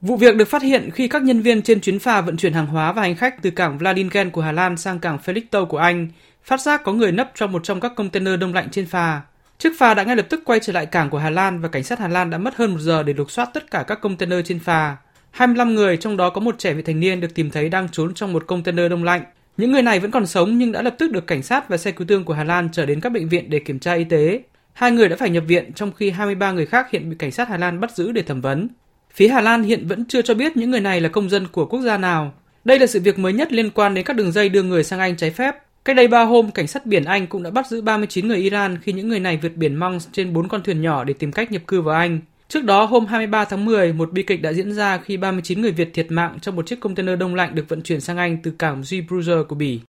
Vụ 0.02 0.16
việc 0.16 0.36
được 0.36 0.48
phát 0.48 0.62
hiện 0.62 0.90
khi 0.90 1.08
các 1.08 1.22
nhân 1.22 1.40
viên 1.40 1.62
trên 1.62 1.80
chuyến 1.80 1.98
phà 1.98 2.20
vận 2.20 2.36
chuyển 2.36 2.52
hàng 2.52 2.66
hóa 2.66 2.92
và 2.92 3.02
hành 3.02 3.14
khách 3.14 3.42
từ 3.42 3.50
cảng 3.50 3.78
Vladingen 3.78 4.30
của 4.30 4.40
Hà 4.40 4.52
Lan 4.52 4.76
sang 4.76 4.98
cảng 4.98 5.18
Felixstowe 5.24 5.66
của 5.66 5.78
Anh 5.78 6.08
phát 6.44 6.60
giác 6.60 6.84
có 6.84 6.92
người 6.92 7.12
nấp 7.12 7.30
trong 7.34 7.52
một 7.52 7.64
trong 7.64 7.80
các 7.80 7.92
container 7.96 8.38
đông 8.40 8.54
lạnh 8.54 8.68
trên 8.70 8.86
phà. 8.86 9.20
Chiếc 9.58 9.70
phà 9.78 9.94
đã 9.94 10.02
ngay 10.02 10.16
lập 10.16 10.26
tức 10.28 10.42
quay 10.44 10.60
trở 10.60 10.72
lại 10.72 10.86
cảng 10.86 11.10
của 11.10 11.18
Hà 11.18 11.30
Lan 11.30 11.60
và 11.60 11.68
cảnh 11.68 11.84
sát 11.84 11.98
Hà 11.98 12.08
Lan 12.08 12.30
đã 12.30 12.38
mất 12.38 12.56
hơn 12.56 12.72
một 12.72 12.78
giờ 12.80 13.02
để 13.02 13.12
lục 13.12 13.30
soát 13.30 13.50
tất 13.54 13.70
cả 13.70 13.82
các 13.82 14.00
container 14.00 14.38
trên 14.44 14.58
phà. 14.58 14.96
25 15.30 15.74
người, 15.74 15.96
trong 15.96 16.16
đó 16.16 16.30
có 16.30 16.40
một 16.40 16.54
trẻ 16.58 16.74
vị 16.74 16.82
thành 16.82 17.00
niên 17.00 17.20
được 17.20 17.34
tìm 17.34 17.50
thấy 17.50 17.68
đang 17.68 17.88
trốn 17.88 18.14
trong 18.14 18.32
một 18.32 18.46
container 18.46 18.90
đông 18.90 19.04
lạnh. 19.04 19.22
Những 19.56 19.72
người 19.72 19.82
này 19.82 20.00
vẫn 20.00 20.10
còn 20.10 20.26
sống 20.26 20.58
nhưng 20.58 20.72
đã 20.72 20.82
lập 20.82 20.94
tức 20.98 21.12
được 21.12 21.26
cảnh 21.26 21.42
sát 21.42 21.68
và 21.68 21.76
xe 21.76 21.90
cứu 21.90 22.06
thương 22.06 22.24
của 22.24 22.34
Hà 22.34 22.44
Lan 22.44 22.68
trở 22.72 22.86
đến 22.86 23.00
các 23.00 23.12
bệnh 23.12 23.28
viện 23.28 23.50
để 23.50 23.58
kiểm 23.58 23.78
tra 23.78 23.92
y 23.92 24.04
tế. 24.04 24.42
Hai 24.72 24.92
người 24.92 25.08
đã 25.08 25.16
phải 25.16 25.30
nhập 25.30 25.44
viện 25.46 25.72
trong 25.72 25.92
khi 25.92 26.10
23 26.10 26.52
người 26.52 26.66
khác 26.66 26.90
hiện 26.90 27.10
bị 27.10 27.16
cảnh 27.18 27.30
sát 27.30 27.48
Hà 27.48 27.56
Lan 27.56 27.80
bắt 27.80 27.96
giữ 27.96 28.12
để 28.12 28.22
thẩm 28.22 28.40
vấn. 28.40 28.68
Phía 29.14 29.28
Hà 29.28 29.40
Lan 29.40 29.62
hiện 29.62 29.86
vẫn 29.86 30.04
chưa 30.04 30.22
cho 30.22 30.34
biết 30.34 30.56
những 30.56 30.70
người 30.70 30.80
này 30.80 31.00
là 31.00 31.08
công 31.08 31.28
dân 31.28 31.46
của 31.48 31.66
quốc 31.66 31.80
gia 31.80 31.98
nào. 31.98 32.32
Đây 32.64 32.78
là 32.78 32.86
sự 32.86 33.00
việc 33.00 33.18
mới 33.18 33.32
nhất 33.32 33.52
liên 33.52 33.70
quan 33.70 33.94
đến 33.94 34.04
các 34.04 34.16
đường 34.16 34.32
dây 34.32 34.48
đưa 34.48 34.62
người 34.62 34.84
sang 34.84 35.00
Anh 35.00 35.16
trái 35.16 35.30
phép. 35.30 35.54
Cách 35.84 35.96
đây 35.96 36.08
3 36.08 36.24
hôm, 36.24 36.50
cảnh 36.50 36.66
sát 36.66 36.86
biển 36.86 37.04
Anh 37.04 37.26
cũng 37.26 37.42
đã 37.42 37.50
bắt 37.50 37.66
giữ 37.66 37.80
39 37.80 38.28
người 38.28 38.36
Iran 38.36 38.78
khi 38.82 38.92
những 38.92 39.08
người 39.08 39.20
này 39.20 39.38
vượt 39.42 39.56
biển 39.56 39.74
Mong 39.74 39.98
trên 40.12 40.32
4 40.32 40.48
con 40.48 40.62
thuyền 40.62 40.82
nhỏ 40.82 41.04
để 41.04 41.14
tìm 41.14 41.32
cách 41.32 41.52
nhập 41.52 41.62
cư 41.66 41.80
vào 41.80 41.94
Anh. 41.96 42.20
Trước 42.48 42.64
đó, 42.64 42.84
hôm 42.84 43.06
23 43.06 43.44
tháng 43.44 43.64
10, 43.64 43.92
một 43.92 44.12
bi 44.12 44.22
kịch 44.22 44.42
đã 44.42 44.52
diễn 44.52 44.72
ra 44.72 44.98
khi 44.98 45.16
39 45.16 45.60
người 45.60 45.72
Việt 45.72 45.90
thiệt 45.94 46.06
mạng 46.10 46.38
trong 46.42 46.56
một 46.56 46.66
chiếc 46.66 46.80
container 46.80 47.18
đông 47.18 47.34
lạnh 47.34 47.54
được 47.54 47.68
vận 47.68 47.82
chuyển 47.82 48.00
sang 48.00 48.16
Anh 48.16 48.42
từ 48.42 48.50
cảng 48.50 48.80
Zeebrugge 48.80 49.44
của 49.44 49.54
Bỉ. 49.54 49.80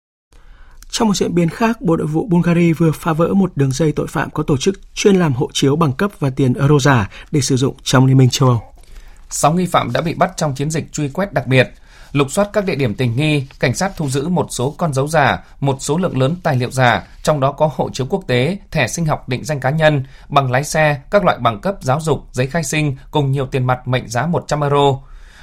Trong 0.90 1.08
một 1.08 1.14
diễn 1.14 1.36
biến 1.36 1.50
khác, 1.50 1.82
Bộ 1.82 1.98
Nội 1.98 2.08
vụ 2.08 2.28
Bulgaria 2.28 2.74
vừa 2.74 2.92
phá 2.92 3.14
vỡ 3.14 3.34
một 3.34 3.52
đường 3.58 3.72
dây 3.72 3.92
tội 3.92 4.08
phạm 4.08 4.30
có 4.30 4.44
tổ 4.44 4.58
chức 4.58 4.94
chuyên 4.94 5.16
làm 5.16 5.34
hộ 5.34 5.50
chiếu 5.54 5.76
bằng 5.76 5.94
cấp 5.94 6.12
và 6.20 6.30
tiền 6.30 6.54
euro 6.54 6.80
giả 6.80 7.10
để 7.32 7.42
sử 7.42 7.56
dụng 7.56 7.76
trong 7.84 8.06
Liên 8.06 8.18
minh 8.18 8.30
châu 8.30 8.50
Âu. 8.50 8.73
Sáu 9.34 9.54
nghi 9.54 9.66
phạm 9.66 9.94
đã 9.94 10.02
bị 10.02 10.14
bắt 10.14 10.32
trong 10.38 10.56
chiến 10.56 10.72
dịch 10.72 10.94
truy 10.94 11.10
quét 11.10 11.34
đặc 11.34 11.48
biệt. 11.48 11.74
Lục 12.12 12.32
soát 12.32 12.50
các 12.54 12.66
địa 12.66 12.76
điểm 12.76 12.96
tình 12.96 13.16
nghi, 13.16 13.48
cảnh 13.60 13.76
sát 13.76 13.92
thu 13.98 14.10
giữ 14.10 14.28
một 14.28 14.48
số 14.50 14.76
con 14.78 14.94
dấu 14.94 15.08
giả, 15.08 15.44
một 15.60 15.78
số 15.80 15.98
lượng 15.98 16.20
lớn 16.20 16.36
tài 16.44 16.56
liệu 16.56 16.72
giả, 16.72 17.08
trong 17.24 17.40
đó 17.40 17.52
có 17.52 17.70
hộ 17.76 17.90
chiếu 17.94 18.08
quốc 18.10 18.24
tế, 18.28 18.58
thẻ 18.72 18.88
sinh 18.88 19.06
học 19.06 19.30
định 19.30 19.44
danh 19.44 19.60
cá 19.60 19.70
nhân, 19.70 20.04
bằng 20.30 20.52
lái 20.52 20.64
xe, 20.64 21.02
các 21.12 21.26
loại 21.26 21.38
bằng 21.38 21.62
cấp 21.62 21.76
giáo 21.82 22.00
dục, 22.02 22.20
giấy 22.32 22.48
khai 22.48 22.64
sinh 22.64 22.96
cùng 23.12 23.32
nhiều 23.32 23.46
tiền 23.46 23.68
mặt 23.68 23.88
mệnh 23.88 24.08
giá 24.08 24.26
100 24.26 24.62
euro. 24.62 25.00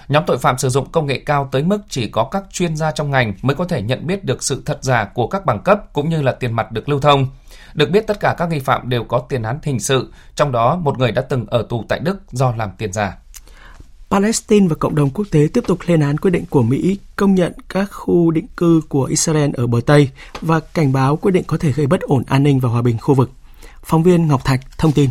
Nhóm 0.08 0.24
tội 0.26 0.38
phạm 0.38 0.58
sử 0.58 0.68
dụng 0.68 0.92
công 0.92 1.06
nghệ 1.06 1.22
cao 1.26 1.48
tới 1.52 1.62
mức 1.62 1.80
chỉ 1.88 2.08
có 2.08 2.24
các 2.24 2.42
chuyên 2.50 2.76
gia 2.76 2.90
trong 2.90 3.10
ngành 3.10 3.34
mới 3.42 3.56
có 3.56 3.64
thể 3.64 3.82
nhận 3.82 4.06
biết 4.06 4.24
được 4.24 4.42
sự 4.42 4.62
thật 4.66 4.78
giả 4.82 5.04
của 5.04 5.26
các 5.26 5.46
bằng 5.46 5.62
cấp 5.62 5.80
cũng 5.92 6.08
như 6.08 6.22
là 6.22 6.32
tiền 6.32 6.52
mặt 6.52 6.72
được 6.72 6.88
lưu 6.88 7.00
thông. 7.00 7.26
Được 7.74 7.90
biết 7.90 8.06
tất 8.06 8.20
cả 8.20 8.34
các 8.38 8.48
nghi 8.48 8.58
phạm 8.58 8.88
đều 8.88 9.04
có 9.04 9.18
tiền 9.18 9.42
án 9.42 9.58
hình 9.62 9.80
sự, 9.80 10.12
trong 10.34 10.52
đó 10.52 10.76
một 10.76 10.98
người 10.98 11.12
đã 11.12 11.22
từng 11.22 11.46
ở 11.46 11.66
tù 11.68 11.84
tại 11.88 11.98
Đức 11.98 12.32
do 12.32 12.52
làm 12.56 12.70
tiền 12.78 12.92
giả. 12.92 13.16
Palestine 14.10 14.68
và 14.68 14.74
cộng 14.74 14.94
đồng 14.94 15.10
quốc 15.10 15.26
tế 15.30 15.48
tiếp 15.52 15.64
tục 15.66 15.78
lên 15.86 16.00
án 16.00 16.16
quyết 16.18 16.30
định 16.30 16.44
của 16.50 16.62
Mỹ 16.62 16.98
công 17.16 17.34
nhận 17.34 17.52
các 17.68 17.84
khu 17.84 18.30
định 18.30 18.46
cư 18.56 18.80
của 18.88 19.04
Israel 19.04 19.50
ở 19.54 19.66
bờ 19.66 19.80
Tây 19.86 20.08
và 20.40 20.60
cảnh 20.60 20.92
báo 20.92 21.16
quyết 21.16 21.32
định 21.32 21.44
có 21.46 21.56
thể 21.58 21.72
gây 21.72 21.86
bất 21.86 22.00
ổn 22.00 22.22
an 22.26 22.42
ninh 22.42 22.60
và 22.60 22.68
hòa 22.68 22.82
bình 22.82 22.98
khu 22.98 23.14
vực. 23.14 23.30
Phóng 23.84 24.02
viên 24.02 24.28
Ngọc 24.28 24.44
Thạch 24.44 24.78
thông 24.78 24.92
tin. 24.92 25.10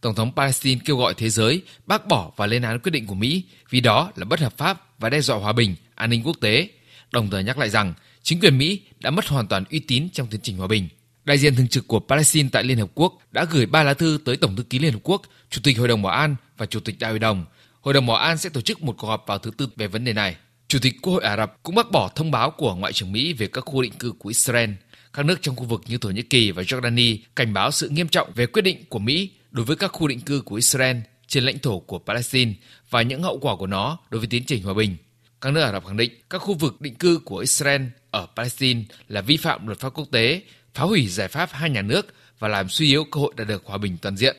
Tổng 0.00 0.14
thống 0.14 0.32
Palestine 0.36 0.80
kêu 0.84 0.96
gọi 0.96 1.14
thế 1.16 1.30
giới 1.30 1.62
bác 1.86 2.06
bỏ 2.06 2.30
và 2.36 2.46
lên 2.46 2.62
án 2.62 2.78
quyết 2.78 2.90
định 2.90 3.06
của 3.06 3.14
Mỹ 3.14 3.42
vì 3.70 3.80
đó 3.80 4.12
là 4.16 4.24
bất 4.24 4.40
hợp 4.40 4.56
pháp 4.56 4.98
và 4.98 5.10
đe 5.10 5.20
dọa 5.20 5.38
hòa 5.38 5.52
bình, 5.52 5.76
an 5.94 6.10
ninh 6.10 6.22
quốc 6.24 6.36
tế, 6.40 6.68
đồng 7.12 7.30
thời 7.30 7.44
nhắc 7.44 7.58
lại 7.58 7.70
rằng 7.70 7.94
chính 8.22 8.40
quyền 8.40 8.58
Mỹ 8.58 8.80
đã 9.00 9.10
mất 9.10 9.26
hoàn 9.26 9.46
toàn 9.46 9.64
uy 9.70 9.78
tín 9.80 10.08
trong 10.12 10.26
tiến 10.26 10.40
trình 10.40 10.56
hòa 10.56 10.66
bình. 10.66 10.88
Đại 11.24 11.38
diện 11.38 11.56
thường 11.56 11.68
trực 11.68 11.88
của 11.88 12.00
Palestine 12.00 12.48
tại 12.52 12.64
Liên 12.64 12.78
Hợp 12.78 12.90
Quốc 12.94 13.18
đã 13.30 13.44
gửi 13.44 13.66
ba 13.66 13.82
lá 13.82 13.94
thư 13.94 14.18
tới 14.24 14.36
Tổng 14.36 14.56
thư 14.56 14.62
ký 14.62 14.78
Liên 14.78 14.92
Hợp 14.92 15.00
Quốc, 15.02 15.22
Chủ 15.50 15.60
tịch 15.64 15.78
Hội 15.78 15.88
đồng 15.88 16.02
Bảo 16.02 16.12
an 16.12 16.36
và 16.56 16.66
Chủ 16.66 16.80
tịch 16.80 16.96
Đại 16.98 17.10
hội 17.10 17.18
đồng. 17.18 17.44
Hội 17.80 17.94
đồng 17.94 18.06
Bảo 18.06 18.16
an 18.16 18.38
sẽ 18.38 18.48
tổ 18.48 18.60
chức 18.60 18.82
một 18.82 18.94
cuộc 18.98 19.06
họp 19.06 19.24
vào 19.26 19.38
thứ 19.38 19.50
Tư 19.56 19.68
về 19.76 19.86
vấn 19.86 20.04
đề 20.04 20.12
này. 20.12 20.36
Chủ 20.68 20.78
tịch 20.82 20.94
Quốc 21.02 21.12
hội 21.12 21.22
Ả 21.22 21.36
Rập 21.36 21.62
cũng 21.62 21.74
bác 21.74 21.90
bỏ 21.90 22.10
thông 22.14 22.30
báo 22.30 22.50
của 22.50 22.74
Ngoại 22.74 22.92
trưởng 22.92 23.12
Mỹ 23.12 23.32
về 23.32 23.46
các 23.46 23.60
khu 23.60 23.82
định 23.82 23.92
cư 23.92 24.12
của 24.18 24.28
Israel. 24.28 24.70
Các 25.12 25.26
nước 25.26 25.38
trong 25.42 25.56
khu 25.56 25.64
vực 25.64 25.82
như 25.86 25.98
Thổ 25.98 26.10
Nhĩ 26.10 26.22
Kỳ 26.22 26.50
và 26.50 26.62
Jordani 26.62 27.18
cảnh 27.36 27.54
báo 27.54 27.70
sự 27.70 27.88
nghiêm 27.88 28.08
trọng 28.08 28.32
về 28.34 28.46
quyết 28.46 28.62
định 28.62 28.84
của 28.88 28.98
Mỹ 28.98 29.30
đối 29.50 29.64
với 29.64 29.76
các 29.76 29.92
khu 29.92 30.08
định 30.08 30.20
cư 30.20 30.40
của 30.40 30.56
Israel 30.56 30.96
trên 31.26 31.44
lãnh 31.44 31.58
thổ 31.58 31.78
của 31.78 31.98
Palestine 31.98 32.52
và 32.90 33.02
những 33.02 33.22
hậu 33.22 33.38
quả 33.38 33.56
của 33.56 33.66
nó 33.66 33.98
đối 34.10 34.18
với 34.18 34.28
tiến 34.28 34.44
trình 34.46 34.62
hòa 34.62 34.74
bình. 34.74 34.96
Các 35.40 35.52
nước 35.52 35.60
Ả 35.60 35.72
Rập 35.72 35.86
khẳng 35.86 35.96
định 35.96 36.12
các 36.30 36.38
khu 36.38 36.54
vực 36.54 36.80
định 36.80 36.94
cư 36.94 37.20
của 37.24 37.38
Israel 37.38 37.82
ở 38.10 38.26
Palestine 38.36 38.82
là 39.08 39.20
vi 39.20 39.36
phạm 39.36 39.66
luật 39.66 39.80
pháp 39.80 39.94
quốc 39.94 40.08
tế, 40.12 40.42
phá 40.74 40.84
hủy 40.84 41.06
giải 41.06 41.28
pháp 41.28 41.50
hai 41.52 41.70
nhà 41.70 41.82
nước 41.82 42.14
và 42.38 42.48
làm 42.48 42.68
suy 42.68 42.86
yếu 42.86 43.04
cơ 43.04 43.20
hội 43.20 43.32
đạt 43.36 43.48
được 43.48 43.62
hòa 43.66 43.78
bình 43.78 43.96
toàn 44.02 44.16
diện. 44.16 44.36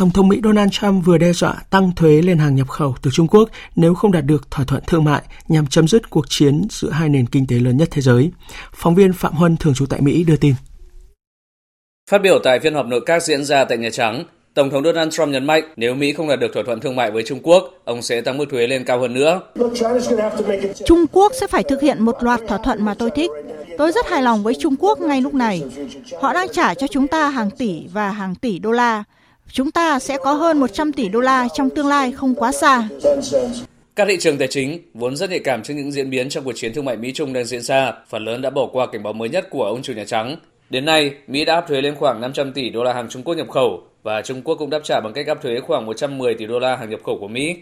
Tổng 0.00 0.10
thống 0.10 0.28
Mỹ 0.28 0.40
Donald 0.44 0.70
Trump 0.72 1.04
vừa 1.06 1.18
đe 1.18 1.32
dọa 1.32 1.54
tăng 1.70 1.92
thuế 1.96 2.22
lên 2.22 2.38
hàng 2.38 2.56
nhập 2.56 2.68
khẩu 2.68 2.94
từ 3.02 3.10
Trung 3.14 3.26
Quốc 3.28 3.48
nếu 3.76 3.94
không 3.94 4.12
đạt 4.12 4.24
được 4.24 4.50
thỏa 4.50 4.64
thuận 4.64 4.82
thương 4.86 5.04
mại 5.04 5.22
nhằm 5.48 5.66
chấm 5.66 5.88
dứt 5.88 6.10
cuộc 6.10 6.24
chiến 6.28 6.62
giữa 6.70 6.90
hai 6.90 7.08
nền 7.08 7.26
kinh 7.26 7.46
tế 7.46 7.56
lớn 7.56 7.76
nhất 7.76 7.88
thế 7.90 8.02
giới. 8.02 8.30
Phóng 8.72 8.94
viên 8.94 9.12
Phạm 9.12 9.32
Huân 9.32 9.56
thường 9.56 9.74
trú 9.74 9.86
tại 9.86 10.00
Mỹ 10.00 10.24
đưa 10.24 10.36
tin. 10.36 10.54
Phát 12.10 12.18
biểu 12.22 12.38
tại 12.44 12.60
phiên 12.60 12.74
họp 12.74 12.86
nội 12.86 13.00
các 13.06 13.22
diễn 13.22 13.44
ra 13.44 13.64
tại 13.64 13.78
Nhà 13.78 13.90
Trắng, 13.90 14.24
Tổng 14.54 14.70
thống 14.70 14.84
Donald 14.84 15.12
Trump 15.12 15.28
nhấn 15.28 15.44
mạnh 15.44 15.62
nếu 15.76 15.94
Mỹ 15.94 16.12
không 16.12 16.28
đạt 16.28 16.40
được 16.40 16.50
thỏa 16.54 16.62
thuận 16.66 16.80
thương 16.80 16.96
mại 16.96 17.10
với 17.10 17.22
Trung 17.26 17.40
Quốc, 17.42 17.64
ông 17.84 18.02
sẽ 18.02 18.20
tăng 18.20 18.38
mức 18.38 18.46
thuế 18.50 18.66
lên 18.66 18.84
cao 18.84 19.00
hơn 19.00 19.14
nữa. 19.14 19.40
Trung 20.86 21.04
Quốc 21.12 21.32
sẽ 21.40 21.46
phải 21.46 21.62
thực 21.62 21.80
hiện 21.80 22.02
một 22.02 22.16
loạt 22.20 22.40
thỏa 22.48 22.58
thuận 22.58 22.84
mà 22.84 22.94
tôi 22.94 23.10
thích. 23.10 23.30
Tôi 23.78 23.92
rất 23.92 24.08
hài 24.08 24.22
lòng 24.22 24.42
với 24.42 24.54
Trung 24.54 24.74
Quốc 24.78 25.00
ngay 25.00 25.20
lúc 25.20 25.34
này. 25.34 25.62
Họ 26.20 26.32
đang 26.32 26.48
trả 26.52 26.74
cho 26.74 26.86
chúng 26.86 27.06
ta 27.06 27.28
hàng 27.28 27.50
tỷ 27.50 27.86
và 27.92 28.10
hàng 28.10 28.34
tỷ 28.34 28.58
đô 28.58 28.70
la. 28.70 29.04
Chúng 29.52 29.70
ta 29.70 29.98
sẽ 29.98 30.18
có 30.24 30.32
hơn 30.32 30.60
100 30.60 30.92
tỷ 30.92 31.08
đô 31.08 31.20
la 31.20 31.48
trong 31.54 31.70
tương 31.70 31.86
lai 31.86 32.12
không 32.12 32.34
quá 32.34 32.52
xa. 32.52 32.88
Các 33.96 34.08
thị 34.08 34.16
trường 34.20 34.38
tài 34.38 34.48
chính 34.48 34.78
vốn 34.94 35.16
rất 35.16 35.30
nhạy 35.30 35.38
cảm 35.38 35.62
trước 35.62 35.74
những 35.74 35.92
diễn 35.92 36.10
biến 36.10 36.28
trong 36.28 36.44
cuộc 36.44 36.52
chiến 36.52 36.74
thương 36.74 36.84
mại 36.84 36.96
Mỹ-Trung 36.96 37.32
đang 37.32 37.44
diễn 37.44 37.62
ra, 37.62 37.92
phần 38.08 38.24
lớn 38.24 38.42
đã 38.42 38.50
bỏ 38.50 38.66
qua 38.72 38.86
cảnh 38.92 39.02
báo 39.02 39.12
mới 39.12 39.28
nhất 39.28 39.50
của 39.50 39.64
ông 39.64 39.82
chủ 39.82 39.92
Nhà 39.92 40.04
Trắng. 40.04 40.36
Đến 40.70 40.84
nay, 40.84 41.14
Mỹ 41.26 41.44
đã 41.44 41.54
áp 41.54 41.64
thuế 41.68 41.80
lên 41.80 41.94
khoảng 41.94 42.20
500 42.20 42.52
tỷ 42.52 42.70
đô 42.70 42.82
la 42.82 42.92
hàng 42.92 43.08
Trung 43.08 43.22
Quốc 43.22 43.34
nhập 43.34 43.48
khẩu 43.50 43.82
và 44.02 44.22
Trung 44.22 44.42
Quốc 44.42 44.56
cũng 44.58 44.70
đáp 44.70 44.80
trả 44.84 45.00
bằng 45.00 45.12
cách 45.12 45.26
áp 45.26 45.42
thuế 45.42 45.60
khoảng 45.60 45.86
110 45.86 46.34
tỷ 46.34 46.46
đô 46.46 46.58
la 46.58 46.76
hàng 46.76 46.90
nhập 46.90 47.00
khẩu 47.06 47.18
của 47.20 47.28
Mỹ. 47.28 47.56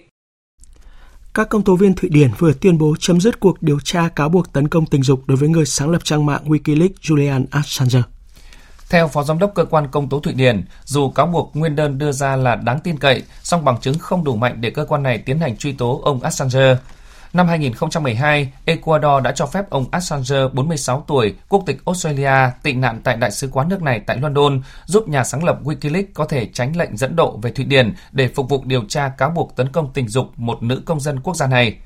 Các 1.35 1.49
công 1.49 1.65
tố 1.65 1.77
viên 1.77 1.95
Thụy 1.95 2.11
Điển 2.11 2.31
vừa 2.39 2.53
tuyên 2.53 2.79
bố 2.79 2.95
chấm 3.01 3.21
dứt 3.21 3.41
cuộc 3.41 3.63
điều 3.63 3.79
tra 3.85 4.09
cáo 4.17 4.29
buộc 4.29 4.53
tấn 4.53 4.69
công 4.69 4.87
tình 4.87 5.03
dục 5.03 5.21
đối 5.27 5.37
với 5.37 5.49
người 5.49 5.67
sáng 5.67 5.91
lập 5.91 6.05
trang 6.05 6.27
mạng 6.27 6.43
Wikileaks 6.45 6.89
Julian 7.03 7.45
Assange. 7.51 8.01
Theo 8.91 9.09
Phó 9.09 9.23
Giám 9.23 9.39
đốc 9.39 9.55
Cơ 9.55 9.65
quan 9.65 9.89
Công 9.91 10.09
tố 10.09 10.21
Thụy 10.21 10.33
Điển, 10.33 10.65
dù 10.85 11.11
cáo 11.11 11.27
buộc 11.27 11.51
nguyên 11.55 11.77
đơn 11.77 11.99
đưa 11.99 12.13
ra 12.13 12.37
là 12.37 12.57
đáng 12.57 12.81
tin 12.81 12.99
cậy, 12.99 13.23
song 13.43 13.65
bằng 13.65 13.81
chứng 13.81 13.99
không 13.99 14.25
đủ 14.25 14.37
mạnh 14.37 14.61
để 14.61 14.71
cơ 14.71 14.85
quan 14.85 15.03
này 15.03 15.19
tiến 15.19 15.41
hành 15.41 15.57
truy 15.57 15.73
tố 15.73 16.01
ông 16.05 16.23
Assange. 16.23 16.77
Năm 17.33 17.49
2012, 17.49 18.53
Ecuador 18.65 19.23
đã 19.25 19.33
cho 19.33 19.47
phép 19.47 19.71
ông 19.71 19.85
Assange, 19.91 20.49
46 20.53 21.05
tuổi, 21.07 21.35
quốc 21.49 21.63
tịch 21.67 21.79
Australia, 21.87 22.51
tị 22.63 22.73
nạn 22.73 23.01
tại 23.05 23.17
Đại 23.17 23.31
sứ 23.31 23.49
quán 23.53 23.69
nước 23.69 23.83
này 23.83 24.01
tại 24.07 24.17
London, 24.17 24.61
giúp 24.87 25.09
nhà 25.09 25.25
sáng 25.25 25.45
lập 25.45 25.59
Wikileaks 25.65 26.05
có 26.15 26.25
thể 26.25 26.47
tránh 26.53 26.77
lệnh 26.77 26.97
dẫn 26.97 27.17
độ 27.17 27.39
về 27.43 27.51
Thụy 27.51 27.65
Điển 27.65 27.95
để 28.13 28.29
phục 28.29 28.49
vụ 28.49 28.63
điều 28.65 28.85
tra 28.89 29.09
cáo 29.09 29.31
buộc 29.31 29.57
tấn 29.57 29.73
công 29.73 29.93
tình 29.93 30.09
dục 30.09 30.27
một 30.37 30.63
nữ 30.63 30.83
công 30.87 31.01
dân 31.01 31.21
quốc 31.21 31.37
gia 31.37 31.47
này. 31.47 31.77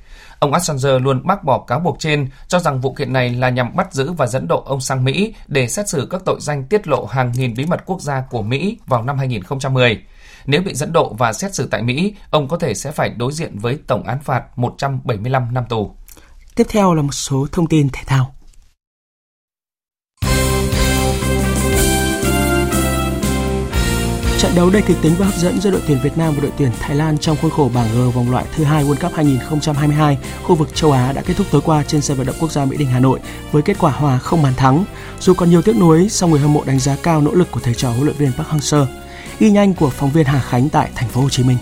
Ông 0.43 0.53
Assange 0.53 0.99
luôn 0.99 1.27
bác 1.27 1.45
bỏ 1.45 1.65
cáo 1.67 1.81
buộc 1.81 1.97
trên, 1.99 2.29
cho 2.49 2.59
rằng 2.59 2.81
vụ 2.81 2.93
kiện 2.93 3.13
này 3.13 3.31
là 3.31 3.49
nhằm 3.51 3.77
bắt 3.77 3.95
giữ 3.95 4.13
và 4.13 4.27
dẫn 4.27 4.49
độ 4.49 4.63
ông 4.67 4.81
sang 4.81 5.05
Mỹ 5.05 5.35
để 5.47 5.69
xét 5.69 5.89
xử 5.89 6.09
các 6.11 6.23
tội 6.25 6.37
danh 6.41 6.65
tiết 6.65 6.89
lộ 6.89 7.05
hàng 7.05 7.33
nghìn 7.35 7.55
bí 7.55 7.67
mật 7.67 7.83
quốc 7.87 8.01
gia 8.01 8.21
của 8.31 8.43
Mỹ 8.43 8.79
vào 8.87 9.03
năm 9.03 9.19
2010. 9.19 10.03
Nếu 10.47 10.63
bị 10.63 10.75
dẫn 10.75 10.93
độ 10.93 11.15
và 11.19 11.33
xét 11.33 11.55
xử 11.55 11.69
tại 11.71 11.83
Mỹ, 11.83 12.15
ông 12.31 12.49
có 12.49 12.59
thể 12.59 12.75
sẽ 12.75 12.91
phải 12.91 13.09
đối 13.09 13.33
diện 13.33 13.59
với 13.59 13.79
tổng 13.87 14.03
án 14.03 14.19
phạt 14.21 14.43
175 14.57 15.55
năm 15.55 15.65
tù. 15.69 15.97
Tiếp 16.55 16.67
theo 16.69 16.95
là 16.95 17.03
một 17.03 17.15
số 17.15 17.47
thông 17.53 17.67
tin 17.67 17.89
thể 17.93 18.03
thao. 18.07 18.35
Trận 24.43 24.53
đấu 24.57 24.71
đầy 24.71 24.83
kịch 24.83 24.97
tính 25.03 25.13
và 25.19 25.27
hấp 25.27 25.35
dẫn 25.35 25.61
giữa 25.61 25.71
đội 25.71 25.81
tuyển 25.89 25.99
Việt 26.03 26.19
Nam 26.19 26.35
và 26.35 26.43
đội 26.43 26.53
tuyển 26.59 26.71
Thái 26.81 26.97
Lan 26.97 27.19
trong 27.19 27.37
khuôn 27.37 27.51
khổ 27.51 27.71
bảng 27.75 27.89
G 27.95 28.15
vòng 28.15 28.31
loại 28.31 28.45
thứ 28.57 28.65
hai 28.65 28.85
World 28.85 29.01
Cup 29.01 29.13
2022 29.15 30.19
khu 30.43 30.55
vực 30.55 30.75
châu 30.75 30.93
Á 30.93 31.13
đã 31.13 31.23
kết 31.27 31.35
thúc 31.37 31.47
tối 31.51 31.61
qua 31.65 31.85
trên 31.87 32.01
sân 32.01 32.17
vận 32.17 32.27
động 32.27 32.37
quốc 32.41 32.53
gia 32.53 32.65
Mỹ 32.65 32.77
Đình 32.77 32.89
Hà 32.89 33.01
Nội 33.01 33.21
với 33.53 33.63
kết 33.63 33.77
quả 33.79 33.91
hòa 33.91 34.19
không 34.19 34.43
bàn 34.43 34.53
thắng. 34.57 34.85
Dù 35.21 35.35
còn 35.35 35.51
nhiều 35.51 35.63
tiếc 35.63 35.77
nuối, 35.77 36.09
song 36.09 36.31
người 36.31 36.41
hâm 36.41 36.53
mộ 36.53 36.63
đánh 36.67 36.79
giá 36.79 36.97
cao 37.03 37.21
nỗ 37.21 37.35
lực 37.35 37.51
của 37.51 37.61
thầy 37.61 37.75
trò 37.75 37.91
huấn 37.91 38.05
luyện 38.05 38.17
viên 38.17 38.33
Park 38.33 38.49
Hang-seo. 38.49 38.87
Ghi 39.41 39.51
nhanh 39.51 39.75
của 39.75 39.91
phóng 39.91 40.11
viên 40.11 40.25
Hà 40.25 40.41
Khánh 40.41 40.69
tại 40.69 40.91
thành 40.95 41.09
phố 41.09 41.21
Hồ 41.21 41.29
Chí 41.29 41.43
Minh. 41.43 41.59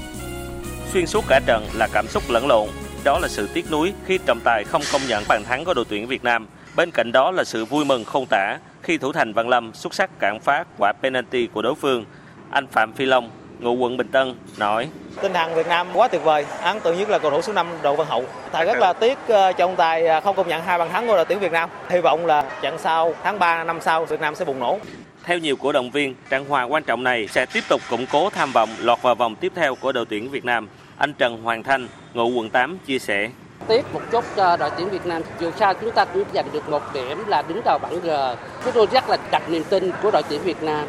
Xuyên 0.93 1.07
suốt 1.07 1.25
cả 1.29 1.41
trận 1.47 1.67
là 1.75 1.89
cảm 1.93 2.09
xúc 2.09 2.23
lẫn 2.29 2.47
lộn, 2.47 2.69
đó 3.05 3.19
là 3.19 3.29
sự 3.29 3.49
tiếc 3.55 3.71
nuối 3.71 3.93
khi 4.07 4.19
trọng 4.27 4.41
tài 4.41 4.65
không 4.65 4.83
công 4.93 5.03
nhận 5.09 5.25
bàn 5.29 5.45
thắng 5.45 5.65
của 5.65 5.75
đội 5.75 5.85
tuyển 5.89 6.07
Việt 6.07 6.25
Nam. 6.25 6.47
Bên 6.77 6.91
cạnh 6.91 7.13
đó 7.13 7.31
là 7.31 7.45
sự 7.45 7.65
vui 7.65 7.85
mừng 7.85 8.05
không 8.05 8.27
tả 8.27 8.59
khi 8.83 8.99
thủ 8.99 9.13
thành 9.13 9.33
Văn 9.33 9.49
Lâm 9.49 9.75
xuất 9.75 9.95
sắc 9.95 10.19
cản 10.21 10.41
phá 10.41 10.65
quả 10.79 10.93
penalty 11.03 11.47
của 11.47 11.63
đối 11.63 11.75
phương. 11.75 12.05
Anh 12.51 12.67
Phạm 12.67 12.93
Phi 12.93 13.07
Long, 13.07 13.31
ngụ 13.59 13.75
quận 13.75 13.97
Bình 13.97 14.09
Tân 14.09 14.35
nói 14.59 14.89
tinh 15.23 15.33
thần 15.33 15.55
Việt 15.55 15.67
Nam 15.67 15.87
quá 15.95 16.09
tuyệt 16.09 16.25
vời 16.25 16.47
ấn 16.63 16.81
tượng 16.81 16.99
nhất 16.99 17.11
là 17.11 17.19
cầu 17.19 17.31
thủ 17.31 17.43
số 17.43 17.53
5 17.53 17.67
Đỗ 17.83 17.97
Văn 17.97 18.07
Hậu 18.11 18.25
thầy 18.53 18.67
rất 18.67 18.79
là 18.79 18.93
tiếc 18.93 19.19
cho 19.29 19.53
ông 19.59 19.77
tài 19.77 20.21
không 20.25 20.37
công 20.37 20.49
nhận 20.49 20.63
hai 20.63 20.79
bàn 20.79 20.89
thắng 20.93 21.07
của 21.07 21.17
đội 21.17 21.25
tuyển 21.25 21.39
Việt 21.39 21.53
Nam 21.53 21.71
hy 21.89 22.01
vọng 22.01 22.27
là 22.27 22.51
trận 22.63 22.79
sau 22.79 23.15
tháng 23.25 23.39
3 23.39 23.65
năm 23.65 23.79
sau 23.81 24.05
Việt 24.05 24.21
Nam 24.21 24.35
sẽ 24.35 24.45
bùng 24.45 24.59
nổ 24.59 24.79
theo 25.25 25.39
nhiều 25.39 25.57
cổ 25.57 25.73
động 25.73 25.91
viên, 25.91 26.15
trận 26.31 26.45
hòa 26.49 26.63
quan 26.63 26.85
trọng 26.85 27.05
này 27.05 27.29
sẽ 27.29 27.47
tiếp 27.47 27.65
tục 27.69 27.81
củng 27.91 28.07
cố 28.13 28.31
tham 28.31 28.53
vọng 28.53 28.69
lọt 28.79 29.03
vào 29.03 29.15
vòng 29.15 29.35
tiếp 29.35 29.53
theo 29.57 29.75
của 29.75 29.93
đội 29.93 30.07
tuyển 30.09 30.31
Việt 30.31 30.45
Nam. 30.45 30.69
Anh 30.99 31.15
Trần 31.15 31.43
Hoàng 31.43 31.63
Thanh, 31.63 31.89
ngụ 32.15 32.29
quận 32.29 32.51
8 32.51 32.79
chia 32.87 32.99
sẻ. 32.99 33.31
Tiếc 33.69 33.95
một 33.95 34.01
chút 34.11 34.25
cho 34.37 34.57
đội 34.57 34.71
tuyển 34.77 34.91
Việt 34.91 35.07
Nam, 35.07 35.23
dù 35.41 35.51
sao 35.59 35.75
chúng 35.75 35.91
ta 35.91 36.05
cũng 36.05 36.25
giành 36.35 36.47
được 36.53 36.69
một 36.69 36.83
điểm 36.95 37.25
là 37.27 37.43
đứng 37.43 37.61
đầu 37.65 37.79
bảng 37.79 38.01
G. 38.01 38.11
Chúng 38.65 38.73
tôi 38.73 38.87
rất 38.93 39.09
là 39.09 39.17
đặt 39.31 39.43
niềm 39.51 39.65
tin 39.71 39.91
của 40.03 40.11
đội 40.11 40.23
tuyển 40.29 40.41
Việt 40.43 40.63
Nam. 40.63 40.87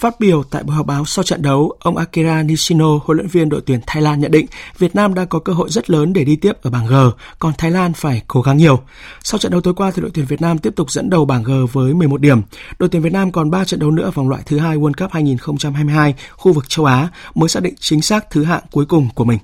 Phát 0.00 0.20
biểu 0.20 0.42
tại 0.42 0.62
buổi 0.62 0.76
họp 0.76 0.86
báo 0.86 1.04
sau 1.04 1.22
trận 1.22 1.42
đấu, 1.42 1.72
ông 1.80 1.96
Akira 1.96 2.42
Nishino, 2.42 2.98
huấn 3.04 3.18
luyện 3.18 3.28
viên 3.28 3.48
đội 3.48 3.60
tuyển 3.66 3.80
Thái 3.86 4.02
Lan 4.02 4.20
nhận 4.20 4.30
định 4.30 4.46
Việt 4.78 4.94
Nam 4.94 5.14
đang 5.14 5.26
có 5.26 5.38
cơ 5.38 5.52
hội 5.52 5.70
rất 5.70 5.90
lớn 5.90 6.12
để 6.12 6.24
đi 6.24 6.36
tiếp 6.36 6.52
ở 6.62 6.70
bảng 6.70 6.86
G, 6.86 6.94
còn 7.38 7.52
Thái 7.58 7.70
Lan 7.70 7.92
phải 7.92 8.22
cố 8.28 8.42
gắng 8.42 8.56
nhiều. 8.56 8.80
Sau 9.22 9.38
trận 9.38 9.52
đấu 9.52 9.60
tối 9.60 9.74
qua 9.74 9.90
thì 9.90 10.02
đội 10.02 10.10
tuyển 10.14 10.26
Việt 10.26 10.40
Nam 10.40 10.58
tiếp 10.58 10.72
tục 10.76 10.90
dẫn 10.90 11.10
đầu 11.10 11.24
bảng 11.24 11.42
G 11.42 11.50
với 11.72 11.94
11 11.94 12.20
điểm. 12.20 12.42
Đội 12.78 12.88
tuyển 12.88 13.02
Việt 13.02 13.12
Nam 13.12 13.32
còn 13.32 13.50
3 13.50 13.64
trận 13.64 13.80
đấu 13.80 13.90
nữa 13.90 14.04
ở 14.04 14.10
vòng 14.10 14.28
loại 14.28 14.42
thứ 14.46 14.58
hai 14.58 14.76
World 14.76 14.92
Cup 14.98 15.12
2022 15.12 16.14
khu 16.32 16.52
vực 16.52 16.68
châu 16.68 16.84
Á 16.84 17.08
mới 17.34 17.48
xác 17.48 17.62
định 17.62 17.74
chính 17.80 18.02
xác 18.02 18.30
thứ 18.30 18.44
hạng 18.44 18.62
cuối 18.70 18.86
cùng 18.86 19.08
của 19.14 19.24
mình. 19.24 19.38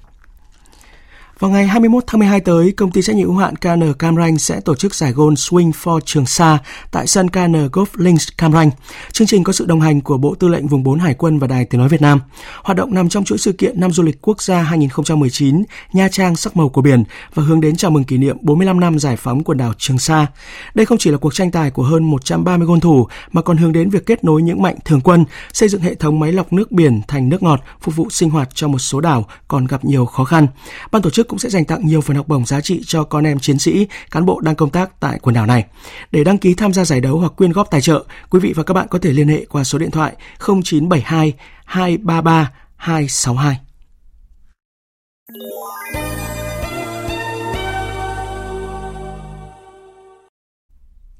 Vào 1.38 1.51
ngày 1.51 1.66
21 1.66 2.05
tháng 2.07 2.18
12 2.18 2.40
tới, 2.40 2.72
công 2.72 2.90
ty 2.90 3.03
trách 3.03 3.16
nhiệm 3.16 3.29
hữu 3.29 3.37
hạn 3.37 3.57
KN 3.57 3.92
Cam 3.99 4.16
Ranh 4.16 4.38
sẽ 4.38 4.61
tổ 4.61 4.75
chức 4.75 4.94
giải 4.94 5.12
gôn 5.12 5.35
Swing 5.35 5.70
for 5.83 6.01
Trường 6.01 6.27
Sa 6.27 6.59
tại 6.90 7.07
sân 7.07 7.29
KN 7.31 7.53
Golf 7.72 7.87
Links 7.94 8.29
Cam 8.38 8.53
Ranh. 8.53 8.70
Chương 9.12 9.27
trình 9.27 9.44
có 9.44 9.53
sự 9.53 9.66
đồng 9.66 9.81
hành 9.81 10.01
của 10.01 10.18
Bộ 10.18 10.35
Tư 10.35 10.49
lệnh 10.49 10.66
Vùng 10.66 10.83
4 10.83 10.99
Hải 10.99 11.14
quân 11.14 11.38
và 11.38 11.46
Đài 11.46 11.64
Tiếng 11.64 11.81
nói 11.81 11.88
Việt 11.88 12.01
Nam. 12.01 12.20
Hoạt 12.62 12.77
động 12.77 12.94
nằm 12.94 13.09
trong 13.09 13.25
chuỗi 13.25 13.38
sự 13.38 13.53
kiện 13.53 13.81
năm 13.81 13.92
du 13.92 14.03
lịch 14.03 14.22
quốc 14.22 14.42
gia 14.42 14.62
2019 14.62 15.62
Nha 15.92 16.09
Trang 16.09 16.37
sắc 16.37 16.57
màu 16.57 16.68
của 16.68 16.83
biển 16.83 17.05
và 17.35 17.42
hướng 17.42 17.61
đến 17.61 17.77
chào 17.77 17.90
mừng 17.90 18.05
kỷ 18.05 18.18
niệm 18.18 18.37
45 18.40 18.81
năm 18.81 18.99
giải 18.99 19.16
phóng 19.16 19.44
quần 19.44 19.59
đảo 19.59 19.72
Trường 19.79 19.99
Sa. 19.99 20.27
Đây 20.75 20.87
không 20.87 20.99
chỉ 20.99 21.11
là 21.11 21.18
cuộc 21.18 21.35
tranh 21.35 21.51
tài 21.51 21.70
của 21.70 21.83
hơn 21.83 22.05
130 22.05 22.66
gôn 22.66 22.81
thủ 22.81 23.07
mà 23.33 23.42
còn 23.42 23.57
hướng 23.57 23.72
đến 23.72 23.90
việc 23.90 24.07
kết 24.07 24.25
nối 24.25 24.42
những 24.42 24.62
mạnh 24.62 24.77
thường 24.85 25.01
quân, 25.01 25.25
xây 25.53 25.68
dựng 25.68 25.81
hệ 25.81 25.94
thống 25.94 26.20
máy 26.20 26.33
lọc 26.33 26.53
nước 26.53 26.72
biển 26.72 27.01
thành 27.09 27.29
nước 27.29 27.42
ngọt 27.42 27.61
phục 27.81 27.96
vụ 27.96 28.11
sinh 28.11 28.31
hoạt 28.31 28.49
cho 28.55 28.68
một 28.68 28.79
số 28.79 29.01
đảo 29.01 29.27
còn 29.49 29.66
gặp 29.66 29.85
nhiều 29.85 30.07
khó 30.07 30.25
khăn. 30.25 30.46
Ban 30.92 31.03
tổ 31.03 31.11
chức 31.11 31.25
cũng 31.28 31.38
sẽ 31.38 31.48
dành 31.50 31.64
tặng 31.64 31.86
nhiều 31.86 32.00
phần 32.00 32.16
học 32.16 32.28
bổng 32.28 32.46
giá 32.46 32.60
trị 32.60 32.82
cho 32.86 33.04
con 33.04 33.26
em 33.26 33.38
chiến 33.38 33.58
sĩ, 33.58 33.86
cán 34.10 34.26
bộ 34.26 34.40
đang 34.40 34.54
công 34.54 34.70
tác 34.70 35.00
tại 35.00 35.18
quần 35.22 35.34
đảo 35.34 35.46
này. 35.46 35.64
Để 36.10 36.24
đăng 36.24 36.38
ký 36.38 36.54
tham 36.54 36.72
gia 36.72 36.84
giải 36.84 37.00
đấu 37.00 37.18
hoặc 37.18 37.32
quyên 37.36 37.52
góp 37.52 37.70
tài 37.70 37.80
trợ, 37.80 38.04
quý 38.30 38.40
vị 38.40 38.52
và 38.56 38.62
các 38.62 38.74
bạn 38.74 38.86
có 38.90 38.98
thể 38.98 39.12
liên 39.12 39.28
hệ 39.28 39.44
qua 39.44 39.64
số 39.64 39.78
điện 39.78 39.90
thoại 39.90 40.16
0972 40.38 41.32
233 41.64 42.52
262. 42.76 43.60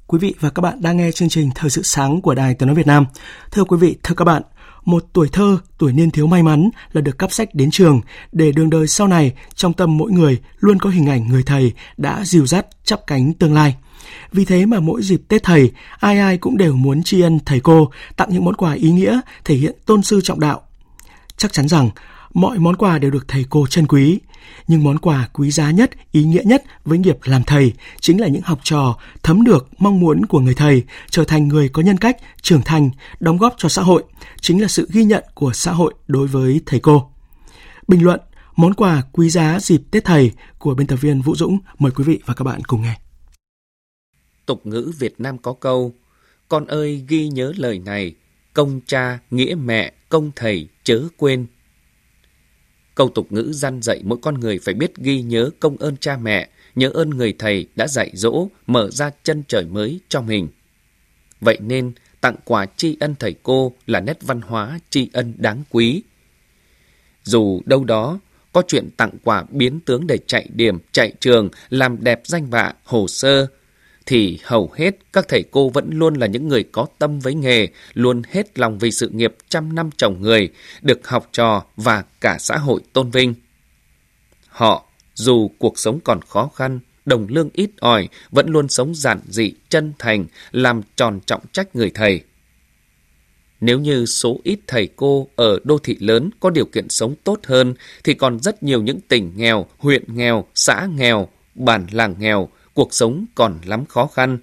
Quý 0.07 0.19
vị 0.19 0.35
và 0.39 0.49
các 0.49 0.61
bạn 0.61 0.81
đang 0.81 0.97
nghe 0.97 1.11
chương 1.11 1.29
trình 1.29 1.49
Thời 1.55 1.69
sự 1.69 1.81
sáng 1.83 2.21
của 2.21 2.35
Đài 2.35 2.53
Tiếng 2.53 2.67
nói 2.67 2.75
Việt 2.75 2.87
Nam. 2.87 3.05
Thưa 3.51 3.63
quý 3.63 3.77
vị, 3.77 3.97
thưa 4.03 4.15
các 4.15 4.25
bạn, 4.25 4.41
một 4.87 5.05
tuổi 5.13 5.29
thơ, 5.31 5.57
tuổi 5.77 5.93
niên 5.93 6.11
thiếu 6.11 6.27
may 6.27 6.43
mắn 6.43 6.69
là 6.91 7.01
được 7.01 7.17
cắp 7.17 7.31
sách 7.31 7.49
đến 7.55 7.71
trường 7.71 8.01
để 8.31 8.51
đường 8.51 8.69
đời 8.69 8.87
sau 8.87 9.07
này 9.07 9.33
trong 9.55 9.73
tâm 9.73 9.97
mỗi 9.97 10.11
người 10.11 10.37
luôn 10.59 10.79
có 10.79 10.89
hình 10.89 11.05
ảnh 11.05 11.27
người 11.27 11.43
thầy 11.43 11.73
đã 11.97 12.23
dìu 12.25 12.47
dắt 12.47 12.67
chắp 12.83 13.07
cánh 13.07 13.33
tương 13.33 13.53
lai. 13.53 13.75
Vì 14.31 14.45
thế 14.45 14.65
mà 14.65 14.79
mỗi 14.79 15.01
dịp 15.03 15.21
Tết 15.27 15.43
thầy, 15.43 15.71
ai 15.99 16.19
ai 16.19 16.37
cũng 16.37 16.57
đều 16.57 16.75
muốn 16.75 17.03
tri 17.03 17.21
ân 17.21 17.39
thầy 17.45 17.59
cô, 17.59 17.91
tặng 18.15 18.29
những 18.31 18.45
món 18.45 18.55
quà 18.55 18.73
ý 18.73 18.91
nghĩa, 18.91 19.19
thể 19.45 19.55
hiện 19.55 19.75
tôn 19.85 20.03
sư 20.03 20.21
trọng 20.23 20.39
đạo. 20.39 20.61
Chắc 21.37 21.53
chắn 21.53 21.67
rằng 21.67 21.89
mọi 22.33 22.59
món 22.59 22.75
quà 22.75 22.99
đều 22.99 23.11
được 23.11 23.27
thầy 23.27 23.45
cô 23.49 23.67
trân 23.67 23.87
quý, 23.87 24.19
nhưng 24.67 24.83
món 24.83 24.97
quà 24.97 25.29
quý 25.33 25.51
giá 25.51 25.71
nhất, 25.71 25.91
ý 26.11 26.23
nghĩa 26.23 26.43
nhất 26.45 26.63
với 26.85 26.97
nghiệp 26.97 27.17
làm 27.23 27.43
thầy 27.43 27.73
chính 27.99 28.21
là 28.21 28.27
những 28.27 28.41
học 28.41 28.59
trò 28.63 28.97
thấm 29.23 29.43
được 29.43 29.67
mong 29.77 29.99
muốn 29.99 30.25
của 30.25 30.39
người 30.39 30.53
thầy 30.53 30.83
trở 31.09 31.23
thành 31.23 31.47
người 31.47 31.69
có 31.69 31.81
nhân 31.81 31.97
cách, 31.97 32.17
trưởng 32.41 32.61
thành, 32.61 32.89
đóng 33.19 33.37
góp 33.37 33.55
cho 33.57 33.69
xã 33.69 33.81
hội, 33.81 34.03
chính 34.41 34.61
là 34.61 34.67
sự 34.67 34.87
ghi 34.91 35.03
nhận 35.03 35.23
của 35.33 35.53
xã 35.53 35.71
hội 35.71 35.93
đối 36.07 36.27
với 36.27 36.61
thầy 36.65 36.79
cô. 36.79 37.11
Bình 37.87 38.03
luận 38.03 38.19
món 38.55 38.73
quà 38.73 39.03
quý 39.11 39.29
giá 39.29 39.59
dịp 39.59 39.81
Tết 39.91 40.05
thầy 40.05 40.31
của 40.57 40.75
biên 40.75 40.87
tập 40.87 40.95
viên 40.95 41.21
Vũ 41.21 41.35
Dũng 41.35 41.59
mời 41.79 41.91
quý 41.91 42.03
vị 42.03 42.19
và 42.25 42.33
các 42.33 42.43
bạn 42.43 42.61
cùng 42.63 42.81
nghe. 42.81 42.99
Tục 44.45 44.61
ngữ 44.63 44.91
Việt 44.99 45.15
Nam 45.17 45.37
có 45.37 45.53
câu 45.53 45.93
Con 46.49 46.65
ơi 46.65 47.05
ghi 47.07 47.27
nhớ 47.27 47.53
lời 47.57 47.79
này, 47.79 48.15
công 48.53 48.81
cha, 48.87 49.19
nghĩa 49.31 49.55
mẹ, 49.55 49.93
công 50.09 50.31
thầy 50.35 50.67
chớ 50.83 51.03
quên 51.17 51.45
Câu 52.97 53.09
tục 53.09 53.31
ngữ 53.31 53.51
gian 53.53 53.81
dạy 53.81 54.01
mỗi 54.03 54.19
con 54.21 54.39
người 54.39 54.59
phải 54.59 54.73
biết 54.73 54.95
ghi 54.95 55.21
nhớ 55.21 55.49
công 55.59 55.77
ơn 55.77 55.97
cha 55.97 56.17
mẹ, 56.17 56.49
nhớ 56.75 56.89
ơn 56.93 57.09
người 57.09 57.33
thầy 57.39 57.67
đã 57.75 57.87
dạy 57.87 58.11
dỗ, 58.13 58.47
mở 58.67 58.89
ra 58.91 59.11
chân 59.23 59.43
trời 59.47 59.65
mới 59.65 59.99
cho 60.09 60.21
mình. 60.21 60.47
Vậy 61.41 61.57
nên, 61.61 61.91
tặng 62.21 62.35
quà 62.45 62.65
tri 62.77 62.97
ân 62.99 63.15
thầy 63.19 63.35
cô 63.43 63.73
là 63.87 63.99
nét 63.99 64.17
văn 64.21 64.41
hóa 64.41 64.79
tri 64.89 65.09
ân 65.13 65.33
đáng 65.37 65.63
quý. 65.69 66.03
Dù 67.23 67.61
đâu 67.65 67.83
đó 67.83 68.19
có 68.53 68.63
chuyện 68.67 68.89
tặng 68.97 69.11
quà 69.23 69.43
biến 69.49 69.79
tướng 69.79 70.07
để 70.07 70.17
chạy 70.27 70.49
điểm, 70.53 70.79
chạy 70.91 71.13
trường, 71.19 71.49
làm 71.69 72.03
đẹp 72.03 72.21
danh 72.25 72.49
bạ, 72.49 72.73
hồ 72.83 73.07
sơ, 73.07 73.47
thì 74.07 74.39
hầu 74.43 74.71
hết 74.75 74.95
các 75.13 75.25
thầy 75.27 75.43
cô 75.51 75.69
vẫn 75.69 75.89
luôn 75.91 76.13
là 76.13 76.27
những 76.27 76.47
người 76.47 76.63
có 76.63 76.87
tâm 76.99 77.19
với 77.19 77.33
nghề, 77.33 77.67
luôn 77.93 78.21
hết 78.31 78.59
lòng 78.59 78.79
vì 78.79 78.91
sự 78.91 79.09
nghiệp 79.09 79.35
trăm 79.49 79.75
năm 79.75 79.89
chồng 79.97 80.21
người, 80.21 80.49
được 80.81 81.07
học 81.07 81.29
trò 81.31 81.63
và 81.75 82.03
cả 82.21 82.37
xã 82.39 82.57
hội 82.57 82.81
tôn 82.93 83.11
vinh. 83.11 83.33
Họ, 84.47 84.85
dù 85.13 85.51
cuộc 85.59 85.79
sống 85.79 85.99
còn 86.03 86.19
khó 86.21 86.49
khăn, 86.55 86.79
đồng 87.05 87.27
lương 87.29 87.49
ít 87.53 87.69
ỏi, 87.79 88.07
vẫn 88.29 88.49
luôn 88.49 88.69
sống 88.69 88.95
giản 88.95 89.19
dị, 89.29 89.53
chân 89.69 89.93
thành, 89.99 90.25
làm 90.51 90.81
tròn 90.95 91.19
trọng 91.25 91.41
trách 91.51 91.75
người 91.75 91.91
thầy. 91.93 92.21
Nếu 93.61 93.79
như 93.79 94.05
số 94.05 94.39
ít 94.43 94.59
thầy 94.67 94.87
cô 94.95 95.27
ở 95.35 95.59
đô 95.63 95.77
thị 95.77 95.97
lớn 95.99 96.29
có 96.39 96.49
điều 96.49 96.65
kiện 96.65 96.89
sống 96.89 97.15
tốt 97.23 97.39
hơn, 97.43 97.73
thì 98.03 98.13
còn 98.13 98.39
rất 98.39 98.63
nhiều 98.63 98.81
những 98.81 98.99
tỉnh 99.07 99.31
nghèo, 99.35 99.65
huyện 99.77 100.03
nghèo, 100.07 100.45
xã 100.55 100.87
nghèo, 100.95 101.27
bản 101.55 101.87
làng 101.91 102.15
nghèo 102.19 102.49
cuộc 102.77 102.93
sống 102.93 103.25
còn 103.35 103.59
lắm 103.65 103.85
khó 103.85 104.07
khăn. 104.07 104.37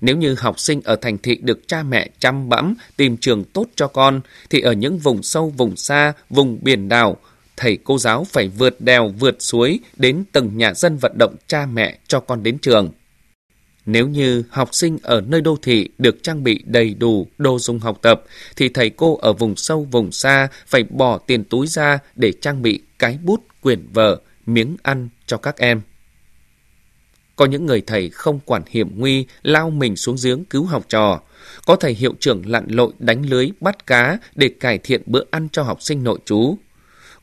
Nếu 0.00 0.16
như 0.16 0.34
học 0.38 0.60
sinh 0.60 0.80
ở 0.84 0.96
thành 0.96 1.18
thị 1.18 1.38
được 1.42 1.68
cha 1.68 1.82
mẹ 1.82 2.10
chăm 2.18 2.48
bẵm 2.48 2.74
tìm 2.96 3.16
trường 3.16 3.44
tốt 3.44 3.66
cho 3.76 3.86
con, 3.86 4.20
thì 4.50 4.60
ở 4.60 4.72
những 4.72 4.98
vùng 4.98 5.22
sâu, 5.22 5.50
vùng 5.56 5.76
xa, 5.76 6.12
vùng 6.30 6.58
biển 6.62 6.88
đảo, 6.88 7.16
thầy 7.56 7.78
cô 7.84 7.98
giáo 7.98 8.24
phải 8.24 8.48
vượt 8.48 8.80
đèo, 8.80 9.08
vượt 9.08 9.36
suối 9.38 9.78
đến 9.96 10.24
từng 10.32 10.58
nhà 10.58 10.74
dân 10.74 10.96
vận 10.96 11.12
động 11.18 11.36
cha 11.46 11.66
mẹ 11.66 11.98
cho 12.08 12.20
con 12.20 12.42
đến 12.42 12.58
trường. 12.58 12.90
Nếu 13.86 14.08
như 14.08 14.42
học 14.50 14.68
sinh 14.72 14.98
ở 15.02 15.20
nơi 15.20 15.40
đô 15.40 15.56
thị 15.62 15.88
được 15.98 16.22
trang 16.22 16.44
bị 16.44 16.62
đầy 16.64 16.94
đủ 16.94 17.26
đồ 17.38 17.58
dùng 17.58 17.78
học 17.78 17.98
tập, 18.02 18.22
thì 18.56 18.68
thầy 18.68 18.90
cô 18.90 19.16
ở 19.16 19.32
vùng 19.32 19.56
sâu, 19.56 19.86
vùng 19.90 20.12
xa 20.12 20.48
phải 20.66 20.82
bỏ 20.82 21.18
tiền 21.18 21.44
túi 21.44 21.66
ra 21.66 21.98
để 22.14 22.32
trang 22.40 22.62
bị 22.62 22.80
cái 22.98 23.18
bút, 23.24 23.40
quyển 23.60 23.86
vở, 23.92 24.20
miếng 24.46 24.76
ăn 24.82 25.08
cho 25.26 25.36
các 25.36 25.56
em. 25.56 25.80
Có 27.40 27.46
những 27.46 27.66
người 27.66 27.80
thầy 27.80 28.10
không 28.10 28.40
quản 28.44 28.62
hiểm 28.68 28.88
nguy, 28.96 29.26
lao 29.42 29.70
mình 29.70 29.96
xuống 29.96 30.16
giếng 30.24 30.44
cứu 30.44 30.64
học 30.64 30.84
trò. 30.88 31.20
Có 31.66 31.76
thầy 31.76 31.94
hiệu 31.94 32.14
trưởng 32.20 32.42
lặn 32.46 32.66
lội 32.68 32.92
đánh 32.98 33.26
lưới 33.26 33.50
bắt 33.60 33.86
cá 33.86 34.18
để 34.34 34.48
cải 34.60 34.78
thiện 34.78 35.02
bữa 35.06 35.22
ăn 35.30 35.48
cho 35.52 35.62
học 35.62 35.82
sinh 35.82 36.04
nội 36.04 36.18
trú. 36.24 36.58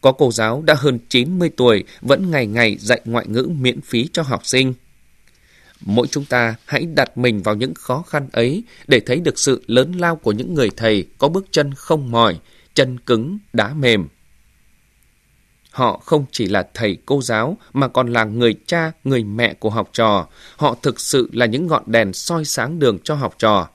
Có 0.02 0.12
cô 0.12 0.32
giáo 0.32 0.62
đã 0.62 0.74
hơn 0.74 1.00
90 1.10 1.50
tuổi 1.58 1.84
vẫn 2.02 2.32
ngày 2.32 2.48
ngày 2.48 2.78
dạy 2.80 3.02
ngoại 3.06 3.28
ngữ 3.28 3.50
miễn 3.60 3.82
phí 3.82 4.10
cho 4.14 4.22
học 4.22 4.46
sinh. 4.46 4.74
Mỗi 5.82 6.08
chúng 6.08 6.26
ta 6.26 6.56
hãy 6.66 6.86
đặt 6.86 7.18
mình 7.18 7.42
vào 7.42 7.56
những 7.56 7.74
khó 7.74 8.04
khăn 8.08 8.30
ấy 8.32 8.64
để 8.88 9.00
thấy 9.00 9.20
được 9.20 9.40
sự 9.40 9.64
lớn 9.68 9.92
lao 9.92 10.16
của 10.16 10.32
những 10.32 10.54
người 10.54 10.70
thầy 10.78 11.06
có 11.18 11.30
bước 11.30 11.46
chân 11.52 11.74
không 11.74 12.12
mỏi, 12.12 12.40
chân 12.74 13.00
cứng, 13.00 13.38
đá 13.54 13.74
mềm. 13.74 14.08
Họ 15.78 16.02
không 16.06 16.26
chỉ 16.32 16.48
là 16.48 16.68
thầy 16.74 16.98
cô 17.06 17.22
giáo 17.22 17.58
mà 17.74 17.88
còn 17.88 18.14
là 18.14 18.24
người 18.24 18.56
cha, 18.66 18.92
người 19.04 19.24
mẹ 19.24 19.54
của 19.54 19.70
học 19.70 19.90
trò. 19.94 20.28
Họ 20.56 20.76
thực 20.82 21.00
sự 21.00 21.30
là 21.34 21.46
những 21.46 21.68
ngọn 21.68 21.84
đèn 21.86 22.14
soi 22.14 22.46
sáng 22.46 22.80
đường 22.80 23.00
cho 23.04 23.16
học 23.16 23.36
trò. 23.40 23.68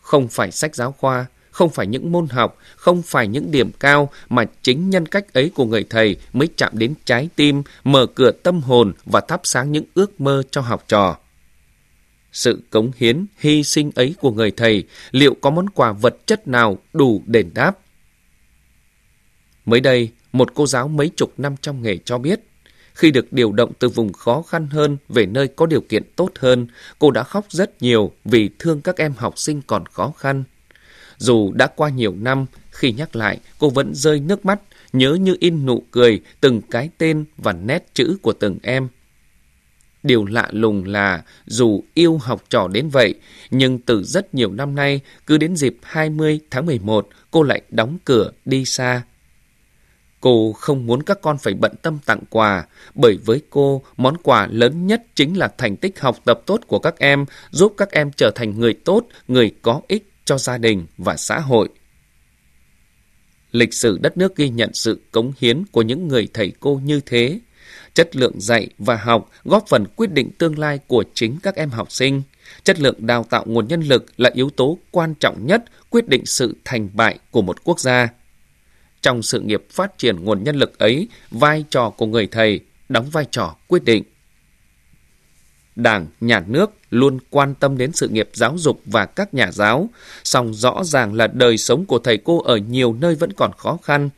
Không 0.00 0.28
phải 0.28 0.50
sách 0.50 0.74
giáo 0.74 0.92
khoa, 0.92 1.26
không 1.50 1.70
phải 1.70 1.86
những 1.86 2.12
môn 2.12 2.28
học, 2.28 2.58
không 2.76 3.02
phải 3.02 3.28
những 3.28 3.50
điểm 3.50 3.70
cao 3.80 4.10
mà 4.28 4.44
chính 4.62 4.90
nhân 4.90 5.06
cách 5.06 5.32
ấy 5.32 5.50
của 5.54 5.64
người 5.64 5.84
thầy 5.90 6.16
mới 6.32 6.48
chạm 6.56 6.72
đến 6.78 6.94
trái 7.04 7.28
tim, 7.36 7.62
mở 7.84 8.06
cửa 8.14 8.30
tâm 8.30 8.60
hồn 8.60 8.92
và 9.04 9.20
thắp 9.20 9.40
sáng 9.44 9.72
những 9.72 9.84
ước 9.94 10.20
mơ 10.20 10.42
cho 10.50 10.60
học 10.60 10.84
trò. 10.88 11.16
Sự 12.32 12.62
cống 12.70 12.90
hiến, 12.96 13.26
hy 13.38 13.64
sinh 13.64 13.90
ấy 13.94 14.14
của 14.20 14.30
người 14.30 14.50
thầy 14.50 14.84
liệu 15.10 15.36
có 15.40 15.50
món 15.50 15.68
quà 15.68 15.92
vật 15.92 16.26
chất 16.26 16.48
nào 16.48 16.78
đủ 16.92 17.22
đền 17.26 17.50
đáp? 17.54 17.78
Mới 19.66 19.80
đây, 19.80 20.10
một 20.34 20.54
cô 20.54 20.66
giáo 20.66 20.88
mấy 20.88 21.10
chục 21.16 21.32
năm 21.36 21.54
trong 21.60 21.82
nghề 21.82 21.98
cho 22.04 22.18
biết, 22.18 22.40
khi 22.94 23.10
được 23.10 23.32
điều 23.32 23.52
động 23.52 23.72
từ 23.78 23.88
vùng 23.88 24.12
khó 24.12 24.42
khăn 24.42 24.66
hơn 24.70 24.96
về 25.08 25.26
nơi 25.26 25.48
có 25.48 25.66
điều 25.66 25.80
kiện 25.80 26.02
tốt 26.16 26.30
hơn, 26.38 26.66
cô 26.98 27.10
đã 27.10 27.22
khóc 27.22 27.46
rất 27.50 27.82
nhiều 27.82 28.12
vì 28.24 28.50
thương 28.58 28.80
các 28.80 28.96
em 28.96 29.12
học 29.16 29.38
sinh 29.38 29.62
còn 29.66 29.86
khó 29.86 30.12
khăn. 30.18 30.44
Dù 31.18 31.52
đã 31.52 31.66
qua 31.66 31.88
nhiều 31.88 32.14
năm, 32.20 32.46
khi 32.70 32.92
nhắc 32.92 33.16
lại, 33.16 33.38
cô 33.58 33.70
vẫn 33.70 33.94
rơi 33.94 34.20
nước 34.20 34.44
mắt, 34.44 34.60
nhớ 34.92 35.14
như 35.14 35.36
in 35.40 35.66
nụ 35.66 35.82
cười 35.90 36.20
từng 36.40 36.60
cái 36.70 36.90
tên 36.98 37.24
và 37.36 37.52
nét 37.52 37.86
chữ 37.94 38.16
của 38.22 38.32
từng 38.32 38.58
em. 38.62 38.88
Điều 40.02 40.24
lạ 40.24 40.48
lùng 40.52 40.84
là 40.84 41.24
dù 41.46 41.82
yêu 41.94 42.18
học 42.18 42.44
trò 42.50 42.68
đến 42.68 42.88
vậy, 42.88 43.14
nhưng 43.50 43.78
từ 43.78 44.02
rất 44.02 44.34
nhiều 44.34 44.52
năm 44.52 44.74
nay, 44.74 45.00
cứ 45.26 45.38
đến 45.38 45.56
dịp 45.56 45.76
20 45.82 46.40
tháng 46.50 46.66
11, 46.66 47.08
cô 47.30 47.42
lại 47.42 47.62
đóng 47.70 47.98
cửa 48.04 48.32
đi 48.44 48.64
xa 48.64 49.02
Cô 50.24 50.52
không 50.52 50.86
muốn 50.86 51.02
các 51.02 51.18
con 51.22 51.38
phải 51.38 51.54
bận 51.54 51.72
tâm 51.82 51.98
tặng 52.06 52.20
quà, 52.30 52.66
bởi 52.94 53.18
với 53.24 53.40
cô, 53.50 53.82
món 53.96 54.16
quà 54.22 54.48
lớn 54.50 54.86
nhất 54.86 55.02
chính 55.14 55.38
là 55.38 55.48
thành 55.58 55.76
tích 55.76 56.00
học 56.00 56.18
tập 56.24 56.40
tốt 56.46 56.60
của 56.66 56.78
các 56.78 56.98
em, 56.98 57.24
giúp 57.50 57.74
các 57.76 57.90
em 57.90 58.10
trở 58.16 58.30
thành 58.34 58.60
người 58.60 58.74
tốt, 58.74 59.06
người 59.28 59.52
có 59.62 59.80
ích 59.88 60.12
cho 60.24 60.38
gia 60.38 60.58
đình 60.58 60.86
và 60.98 61.16
xã 61.16 61.40
hội. 61.40 61.68
Lịch 63.52 63.74
sử 63.74 63.98
đất 63.98 64.16
nước 64.16 64.36
ghi 64.36 64.48
nhận 64.48 64.70
sự 64.74 65.00
cống 65.12 65.32
hiến 65.38 65.64
của 65.72 65.82
những 65.82 66.08
người 66.08 66.28
thầy 66.34 66.52
cô 66.60 66.80
như 66.84 67.00
thế. 67.06 67.40
Chất 67.94 68.16
lượng 68.16 68.40
dạy 68.40 68.68
và 68.78 68.96
học 68.96 69.30
góp 69.44 69.64
phần 69.68 69.84
quyết 69.96 70.10
định 70.10 70.30
tương 70.38 70.58
lai 70.58 70.78
của 70.86 71.04
chính 71.14 71.38
các 71.42 71.54
em 71.54 71.70
học 71.70 71.92
sinh. 71.92 72.22
Chất 72.64 72.80
lượng 72.80 73.06
đào 73.06 73.24
tạo 73.30 73.44
nguồn 73.46 73.68
nhân 73.68 73.80
lực 73.80 74.06
là 74.16 74.30
yếu 74.34 74.50
tố 74.50 74.78
quan 74.90 75.14
trọng 75.14 75.46
nhất 75.46 75.64
quyết 75.90 76.08
định 76.08 76.26
sự 76.26 76.56
thành 76.64 76.88
bại 76.92 77.18
của 77.30 77.42
một 77.42 77.64
quốc 77.64 77.80
gia. 77.80 78.08
Trong 79.04 79.22
sự 79.22 79.40
nghiệp 79.40 79.64
phát 79.70 79.98
triển 79.98 80.24
nguồn 80.24 80.44
nhân 80.44 80.56
lực 80.56 80.78
ấy, 80.78 81.08
vai 81.30 81.64
trò 81.70 81.90
của 81.90 82.06
người 82.06 82.26
thầy 82.26 82.60
đóng 82.88 83.10
vai 83.10 83.24
trò 83.30 83.56
quyết 83.68 83.84
định. 83.84 84.04
Đảng, 85.76 86.06
Nhà 86.20 86.44
nước 86.46 86.70
luôn 86.90 87.18
quan 87.30 87.54
tâm 87.54 87.78
đến 87.78 87.92
sự 87.92 88.08
nghiệp 88.08 88.30
giáo 88.32 88.54
dục 88.58 88.80
và 88.86 89.06
các 89.06 89.34
nhà 89.34 89.52
giáo, 89.52 89.88
song 90.24 90.54
rõ 90.54 90.82
ràng 90.84 91.14
là 91.14 91.26
đời 91.26 91.58
sống 91.58 91.84
của 91.86 91.98
thầy 91.98 92.18
cô 92.18 92.42
ở 92.42 92.56
nhiều 92.56 92.96
nơi 93.00 93.14
vẫn 93.14 93.32
còn 93.32 93.52
khó 93.56 93.78
khăn. 93.82 94.10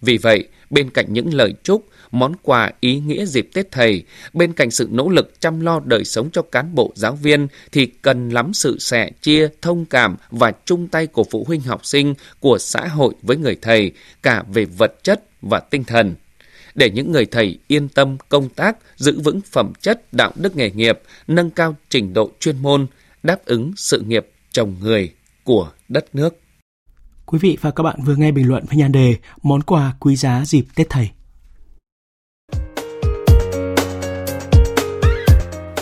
Vì 0.00 0.18
vậy, 0.18 0.48
bên 0.72 0.90
cạnh 0.90 1.06
những 1.08 1.34
lời 1.34 1.54
chúc, 1.62 1.88
món 2.10 2.32
quà 2.42 2.70
ý 2.80 3.00
nghĩa 3.00 3.26
dịp 3.26 3.48
Tết 3.54 3.70
Thầy, 3.70 4.02
bên 4.32 4.52
cạnh 4.52 4.70
sự 4.70 4.88
nỗ 4.90 5.08
lực 5.08 5.40
chăm 5.40 5.60
lo 5.60 5.80
đời 5.84 6.04
sống 6.04 6.30
cho 6.32 6.42
cán 6.42 6.74
bộ 6.74 6.92
giáo 6.94 7.14
viên 7.14 7.48
thì 7.72 7.86
cần 7.86 8.30
lắm 8.30 8.54
sự 8.54 8.78
sẻ 8.78 9.10
chia, 9.22 9.48
thông 9.62 9.84
cảm 9.84 10.16
và 10.30 10.52
chung 10.64 10.88
tay 10.88 11.06
của 11.06 11.24
phụ 11.30 11.44
huynh 11.48 11.60
học 11.60 11.86
sinh, 11.86 12.14
của 12.40 12.58
xã 12.58 12.86
hội 12.86 13.14
với 13.22 13.36
người 13.36 13.56
thầy, 13.62 13.92
cả 14.22 14.42
về 14.52 14.64
vật 14.64 15.04
chất 15.04 15.24
và 15.42 15.60
tinh 15.60 15.84
thần 15.84 16.14
để 16.74 16.90
những 16.90 17.12
người 17.12 17.26
thầy 17.26 17.58
yên 17.66 17.88
tâm 17.88 18.16
công 18.28 18.48
tác, 18.48 18.76
giữ 18.96 19.20
vững 19.20 19.40
phẩm 19.40 19.72
chất 19.80 20.12
đạo 20.12 20.32
đức 20.34 20.56
nghề 20.56 20.70
nghiệp, 20.70 21.00
nâng 21.28 21.50
cao 21.50 21.76
trình 21.88 22.12
độ 22.12 22.30
chuyên 22.40 22.58
môn, 22.62 22.86
đáp 23.22 23.44
ứng 23.44 23.72
sự 23.76 24.00
nghiệp 24.00 24.26
chồng 24.52 24.76
người 24.80 25.12
của 25.44 25.70
đất 25.88 26.14
nước. 26.14 26.41
Quý 27.32 27.38
vị 27.38 27.58
và 27.60 27.70
các 27.70 27.82
bạn 27.82 27.96
vừa 28.04 28.14
nghe 28.16 28.32
bình 28.32 28.48
luận 28.48 28.64
với 28.68 28.76
nhan 28.76 28.92
đề 28.92 29.16
Món 29.42 29.62
quà 29.62 29.94
quý 30.00 30.16
giá 30.16 30.42
dịp 30.46 30.64
Tết 30.74 30.86
Thầy. 30.90 31.10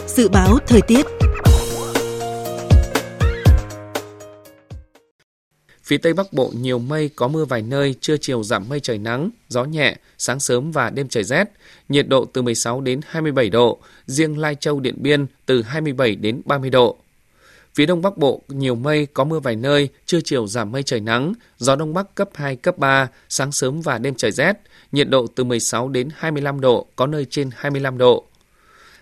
Dự 0.06 0.28
báo 0.28 0.58
thời 0.66 0.80
tiết 0.82 1.06
Phía 5.84 5.98
Tây 5.98 6.12
Bắc 6.12 6.32
Bộ 6.32 6.52
nhiều 6.56 6.78
mây, 6.78 7.10
có 7.16 7.28
mưa 7.28 7.44
vài 7.44 7.62
nơi, 7.62 7.94
trưa 8.00 8.16
chiều 8.16 8.42
giảm 8.42 8.68
mây 8.68 8.80
trời 8.80 8.98
nắng, 8.98 9.30
gió 9.48 9.64
nhẹ, 9.64 9.96
sáng 10.18 10.40
sớm 10.40 10.72
và 10.72 10.90
đêm 10.90 11.08
trời 11.08 11.24
rét, 11.24 11.44
nhiệt 11.88 12.08
độ 12.08 12.24
từ 12.24 12.42
16 12.42 12.80
đến 12.80 13.00
27 13.06 13.50
độ, 13.50 13.78
riêng 14.06 14.38
Lai 14.38 14.54
Châu 14.54 14.80
Điện 14.80 14.96
Biên 14.98 15.26
từ 15.46 15.62
27 15.62 16.16
đến 16.16 16.42
30 16.44 16.70
độ. 16.70 16.96
Phía 17.74 17.86
Đông 17.86 18.02
Bắc 18.02 18.16
Bộ 18.16 18.42
nhiều 18.48 18.74
mây, 18.74 19.06
có 19.14 19.24
mưa 19.24 19.40
vài 19.40 19.56
nơi, 19.56 19.88
trưa 20.06 20.20
chiều 20.24 20.46
giảm 20.46 20.72
mây 20.72 20.82
trời 20.82 21.00
nắng, 21.00 21.32
gió 21.58 21.76
Đông 21.76 21.94
Bắc 21.94 22.14
cấp 22.14 22.28
2, 22.34 22.56
cấp 22.56 22.78
3, 22.78 23.08
sáng 23.28 23.52
sớm 23.52 23.80
và 23.80 23.98
đêm 23.98 24.14
trời 24.14 24.32
rét, 24.32 24.52
nhiệt 24.92 25.08
độ 25.08 25.26
từ 25.26 25.44
16 25.44 25.88
đến 25.88 26.08
25 26.16 26.60
độ, 26.60 26.86
có 26.96 27.06
nơi 27.06 27.26
trên 27.30 27.50
25 27.56 27.98
độ. 27.98 28.24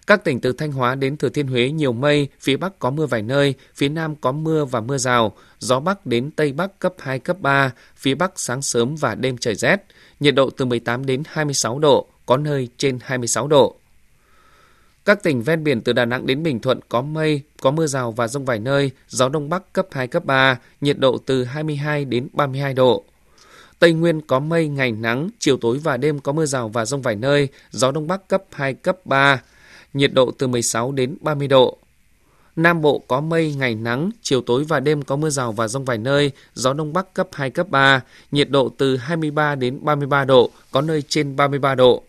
Các 0.07 0.25
tỉnh 0.25 0.41
từ 0.41 0.53
Thanh 0.53 0.73
Hóa 0.73 0.95
đến 0.95 1.17
Thừa 1.17 1.29
Thiên 1.29 1.47
Huế 1.47 1.71
nhiều 1.71 1.93
mây, 1.93 2.29
phía 2.41 2.57
Bắc 2.57 2.79
có 2.79 2.91
mưa 2.91 3.07
vài 3.07 3.23
nơi, 3.23 3.55
phía 3.75 3.89
Nam 3.89 4.17
có 4.17 4.33
mưa 4.33 4.65
và 4.65 4.81
mưa 4.81 4.99
rào, 4.99 5.33
gió 5.59 5.81
Bắc 5.81 6.07
đến 6.07 6.31
Tây 6.31 6.53
Bắc 6.53 6.79
cấp 6.79 6.95
2, 6.99 7.19
cấp 7.19 7.37
3, 7.41 7.73
phía 7.97 8.15
Bắc 8.15 8.33
sáng 8.37 8.63
sớm 8.63 8.97
và 8.97 9.15
đêm 9.15 9.39
trời 9.39 9.55
rét, 9.55 9.85
nhiệt 10.21 10.35
độ 10.35 10.51
từ 10.51 10.65
18 10.65 11.07
đến 11.07 11.23
26 11.27 11.79
độ, 11.79 12.07
có 12.27 12.37
nơi 12.37 12.69
trên 12.77 12.99
26 13.03 13.49
độ. 13.49 13.77
Các 15.09 15.23
tỉnh 15.23 15.43
ven 15.43 15.65
biển 15.65 15.81
từ 15.81 15.93
Đà 15.93 16.05
Nẵng 16.05 16.27
đến 16.27 16.43
Bình 16.43 16.61
Thuận 16.61 16.81
có 16.89 17.03
mây, 17.03 17.43
có 17.61 17.71
mưa 17.71 17.87
rào 17.87 18.13
và 18.13 18.29
rông 18.29 18.45
vài 18.45 18.59
nơi, 18.59 18.91
gió 19.09 19.29
Đông 19.29 19.49
Bắc 19.49 19.73
cấp 19.73 19.87
2, 19.93 20.07
cấp 20.07 20.25
3, 20.25 20.59
nhiệt 20.81 20.99
độ 20.99 21.19
từ 21.27 21.45
22 21.45 22.05
đến 22.05 22.29
32 22.33 22.75
độ. 22.75 23.05
Tây 23.79 23.93
Nguyên 23.93 24.21
có 24.21 24.41
mây, 24.41 24.69
ngày 24.69 24.93
nắng, 24.93 25.29
chiều 25.39 25.57
tối 25.57 25.79
và 25.83 25.97
đêm 25.97 26.21
có 26.21 26.33
mưa 26.33 26.47
rào 26.47 26.69
và 26.69 26.85
rông 26.85 27.03
vài 27.03 27.17
nơi, 27.17 27.49
gió 27.71 27.93
Đông 27.93 28.07
Bắc 28.07 28.29
cấp 28.29 28.43
2, 28.53 28.75
cấp 28.75 28.97
3, 29.05 29.43
nhiệt 29.95 30.13
độ 30.13 30.31
từ 30.39 30.47
16 30.47 30.93
đến 30.93 31.17
30 31.21 31.49
độ. 31.49 31.79
Nam 32.57 32.81
Bộ 32.83 33.03
có 33.09 33.21
mây, 33.21 33.55
ngày 33.55 33.75
nắng, 33.75 34.11
chiều 34.23 34.41
tối 34.41 34.65
và 34.65 34.81
đêm 34.81 35.03
có 35.03 35.17
mưa 35.17 35.31
rào 35.31 35.53
và 35.53 35.69
rông 35.69 35.85
vài 35.85 35.99
nơi, 35.99 36.33
gió 36.55 36.73
Đông 36.73 36.93
Bắc 36.93 37.15
cấp 37.15 37.29
2, 37.33 37.51
cấp 37.51 37.69
3, 37.69 38.01
nhiệt 38.31 38.51
độ 38.51 38.69
từ 38.79 38.97
23 38.97 39.55
đến 39.55 39.79
33 39.83 40.25
độ, 40.25 40.51
có 40.73 40.81
nơi 40.81 41.03
trên 41.09 41.37
33 41.37 41.75
độ. 41.75 42.03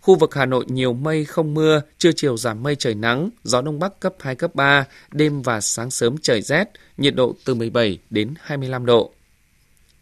Khu 0.00 0.14
vực 0.14 0.34
Hà 0.34 0.46
Nội 0.46 0.64
nhiều 0.68 0.92
mây 0.92 1.24
không 1.24 1.54
mưa, 1.54 1.82
trưa 1.98 2.10
chiều 2.16 2.36
giảm 2.36 2.62
mây 2.62 2.76
trời 2.76 2.94
nắng, 2.94 3.30
gió 3.44 3.62
Đông 3.62 3.78
Bắc 3.78 4.00
cấp 4.00 4.14
2, 4.20 4.34
cấp 4.34 4.54
3, 4.54 4.84
đêm 5.12 5.42
và 5.42 5.60
sáng 5.60 5.90
sớm 5.90 6.16
trời 6.22 6.42
rét, 6.42 6.64
nhiệt 6.96 7.14
độ 7.14 7.34
từ 7.44 7.54
17 7.54 7.98
đến 8.10 8.34
25 8.40 8.86
độ. 8.86 9.12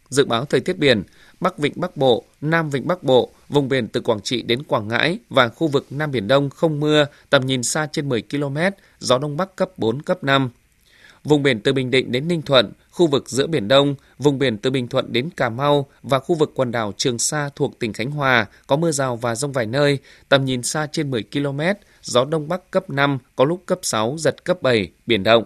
Dự 0.09 0.25
báo 0.25 0.45
thời 0.45 0.59
tiết 0.59 0.77
biển, 0.77 1.03
Bắc 1.39 1.57
Vịnh 1.57 1.73
Bắc 1.75 1.97
Bộ, 1.97 2.23
Nam 2.41 2.69
Vịnh 2.69 2.87
Bắc 2.87 3.03
Bộ, 3.03 3.29
vùng 3.49 3.69
biển 3.69 3.87
từ 3.87 4.01
Quảng 4.01 4.21
Trị 4.21 4.41
đến 4.41 4.63
Quảng 4.63 4.87
Ngãi 4.87 5.19
và 5.29 5.49
khu 5.49 5.67
vực 5.67 5.85
Nam 5.89 6.11
Biển 6.11 6.27
Đông 6.27 6.49
không 6.49 6.79
mưa, 6.79 7.05
tầm 7.29 7.45
nhìn 7.45 7.63
xa 7.63 7.87
trên 7.91 8.09
10 8.09 8.21
km, 8.21 8.57
gió 8.99 9.17
Đông 9.17 9.37
Bắc 9.37 9.55
cấp 9.55 9.69
4, 9.77 10.01
cấp 10.01 10.23
5. 10.23 10.49
Vùng 11.23 11.43
biển 11.43 11.59
từ 11.59 11.73
Bình 11.73 11.91
Định 11.91 12.11
đến 12.11 12.27
Ninh 12.27 12.41
Thuận, 12.41 12.71
khu 12.91 13.07
vực 13.07 13.29
giữa 13.29 13.47
Biển 13.47 13.67
Đông, 13.67 13.95
vùng 14.19 14.39
biển 14.39 14.57
từ 14.57 14.69
Bình 14.69 14.87
Thuận 14.87 15.13
đến 15.13 15.29
Cà 15.37 15.49
Mau 15.49 15.87
và 16.03 16.19
khu 16.19 16.35
vực 16.35 16.51
quần 16.55 16.71
đảo 16.71 16.93
Trường 16.97 17.19
Sa 17.19 17.49
thuộc 17.55 17.79
tỉnh 17.79 17.93
Khánh 17.93 18.11
Hòa 18.11 18.45
có 18.67 18.75
mưa 18.75 18.91
rào 18.91 19.15
và 19.15 19.35
rông 19.35 19.51
vài 19.51 19.65
nơi, 19.65 19.99
tầm 20.29 20.45
nhìn 20.45 20.63
xa 20.63 20.87
trên 20.91 21.11
10 21.11 21.23
km, 21.33 21.61
gió 22.01 22.25
Đông 22.25 22.47
Bắc 22.47 22.71
cấp 22.71 22.89
5, 22.89 23.17
có 23.35 23.45
lúc 23.45 23.63
cấp 23.65 23.79
6, 23.81 24.15
giật 24.17 24.43
cấp 24.43 24.61
7, 24.61 24.91
biển 25.05 25.23
động. 25.23 25.43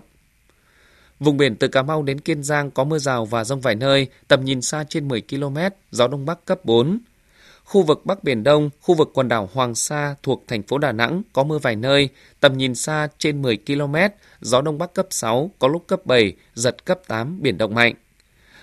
Vùng 1.19 1.37
biển 1.37 1.55
từ 1.55 1.67
Cà 1.67 1.81
Mau 1.81 2.03
đến 2.03 2.19
Kiên 2.19 2.43
Giang 2.43 2.71
có 2.71 2.83
mưa 2.83 2.99
rào 2.99 3.25
và 3.25 3.43
rông 3.43 3.61
vài 3.61 3.75
nơi, 3.75 4.07
tầm 4.27 4.45
nhìn 4.45 4.61
xa 4.61 4.83
trên 4.89 5.07
10 5.07 5.21
km, 5.21 5.57
gió 5.91 6.07
Đông 6.07 6.25
Bắc 6.25 6.45
cấp 6.45 6.65
4. 6.65 6.99
Khu 7.63 7.83
vực 7.83 8.05
Bắc 8.05 8.23
Biển 8.23 8.43
Đông, 8.43 8.69
khu 8.81 8.95
vực 8.95 9.11
quần 9.13 9.27
đảo 9.27 9.49
Hoàng 9.53 9.75
Sa 9.75 10.15
thuộc 10.23 10.43
thành 10.47 10.63
phố 10.63 10.77
Đà 10.77 10.91
Nẵng 10.91 11.21
có 11.33 11.43
mưa 11.43 11.57
vài 11.57 11.75
nơi, 11.75 12.09
tầm 12.39 12.57
nhìn 12.57 12.75
xa 12.75 13.07
trên 13.17 13.41
10 13.41 13.57
km, 13.57 13.95
gió 14.41 14.61
Đông 14.61 14.77
Bắc 14.77 14.93
cấp 14.93 15.07
6, 15.09 15.51
có 15.59 15.67
lúc 15.67 15.87
cấp 15.87 16.05
7, 16.05 16.33
giật 16.53 16.85
cấp 16.85 16.99
8, 17.07 17.41
biển 17.41 17.57
động 17.57 17.75
mạnh. 17.75 17.93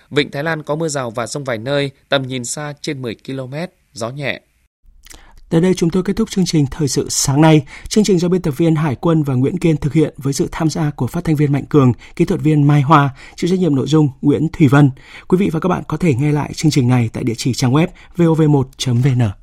Vịnh 0.09 0.31
Thái 0.31 0.43
Lan 0.43 0.63
có 0.63 0.75
mưa 0.75 0.87
rào 0.87 1.11
và 1.11 1.27
rông 1.27 1.43
vài 1.43 1.57
nơi, 1.57 1.91
tầm 2.09 2.27
nhìn 2.27 2.45
xa 2.45 2.73
trên 2.81 3.01
10 3.01 3.15
km, 3.25 3.53
gió 3.93 4.09
nhẹ. 4.09 4.41
Tới 5.51 5.61
đây 5.61 5.73
chúng 5.73 5.89
tôi 5.89 6.03
kết 6.03 6.15
thúc 6.15 6.29
chương 6.29 6.45
trình 6.45 6.65
Thời 6.71 6.87
sự 6.87 7.07
sáng 7.09 7.41
nay. 7.41 7.61
Chương 7.87 8.03
trình 8.03 8.19
do 8.19 8.29
biên 8.29 8.41
tập 8.41 8.51
viên 8.57 8.75
Hải 8.75 8.95
quân 8.95 9.23
và 9.23 9.33
Nguyễn 9.33 9.57
Kiên 9.57 9.77
thực 9.77 9.93
hiện 9.93 10.13
với 10.17 10.33
sự 10.33 10.47
tham 10.51 10.69
gia 10.69 10.91
của 10.91 11.07
phát 11.07 11.23
thanh 11.23 11.35
viên 11.35 11.51
Mạnh 11.51 11.65
Cường, 11.69 11.93
kỹ 12.15 12.25
thuật 12.25 12.41
viên 12.41 12.67
Mai 12.67 12.81
Hoa, 12.81 13.09
chịu 13.35 13.49
trách 13.49 13.59
nhiệm 13.59 13.75
nội 13.75 13.87
dung 13.87 14.09
Nguyễn 14.21 14.47
Thủy 14.53 14.67
Vân. 14.67 14.91
Quý 15.27 15.37
vị 15.37 15.49
và 15.53 15.59
các 15.59 15.69
bạn 15.69 15.83
có 15.87 15.97
thể 15.97 16.15
nghe 16.15 16.31
lại 16.31 16.51
chương 16.53 16.71
trình 16.71 16.87
này 16.87 17.09
tại 17.13 17.23
địa 17.23 17.35
chỉ 17.37 17.53
trang 17.53 17.71
web 17.71 17.87
vov1.vn. 18.17 19.40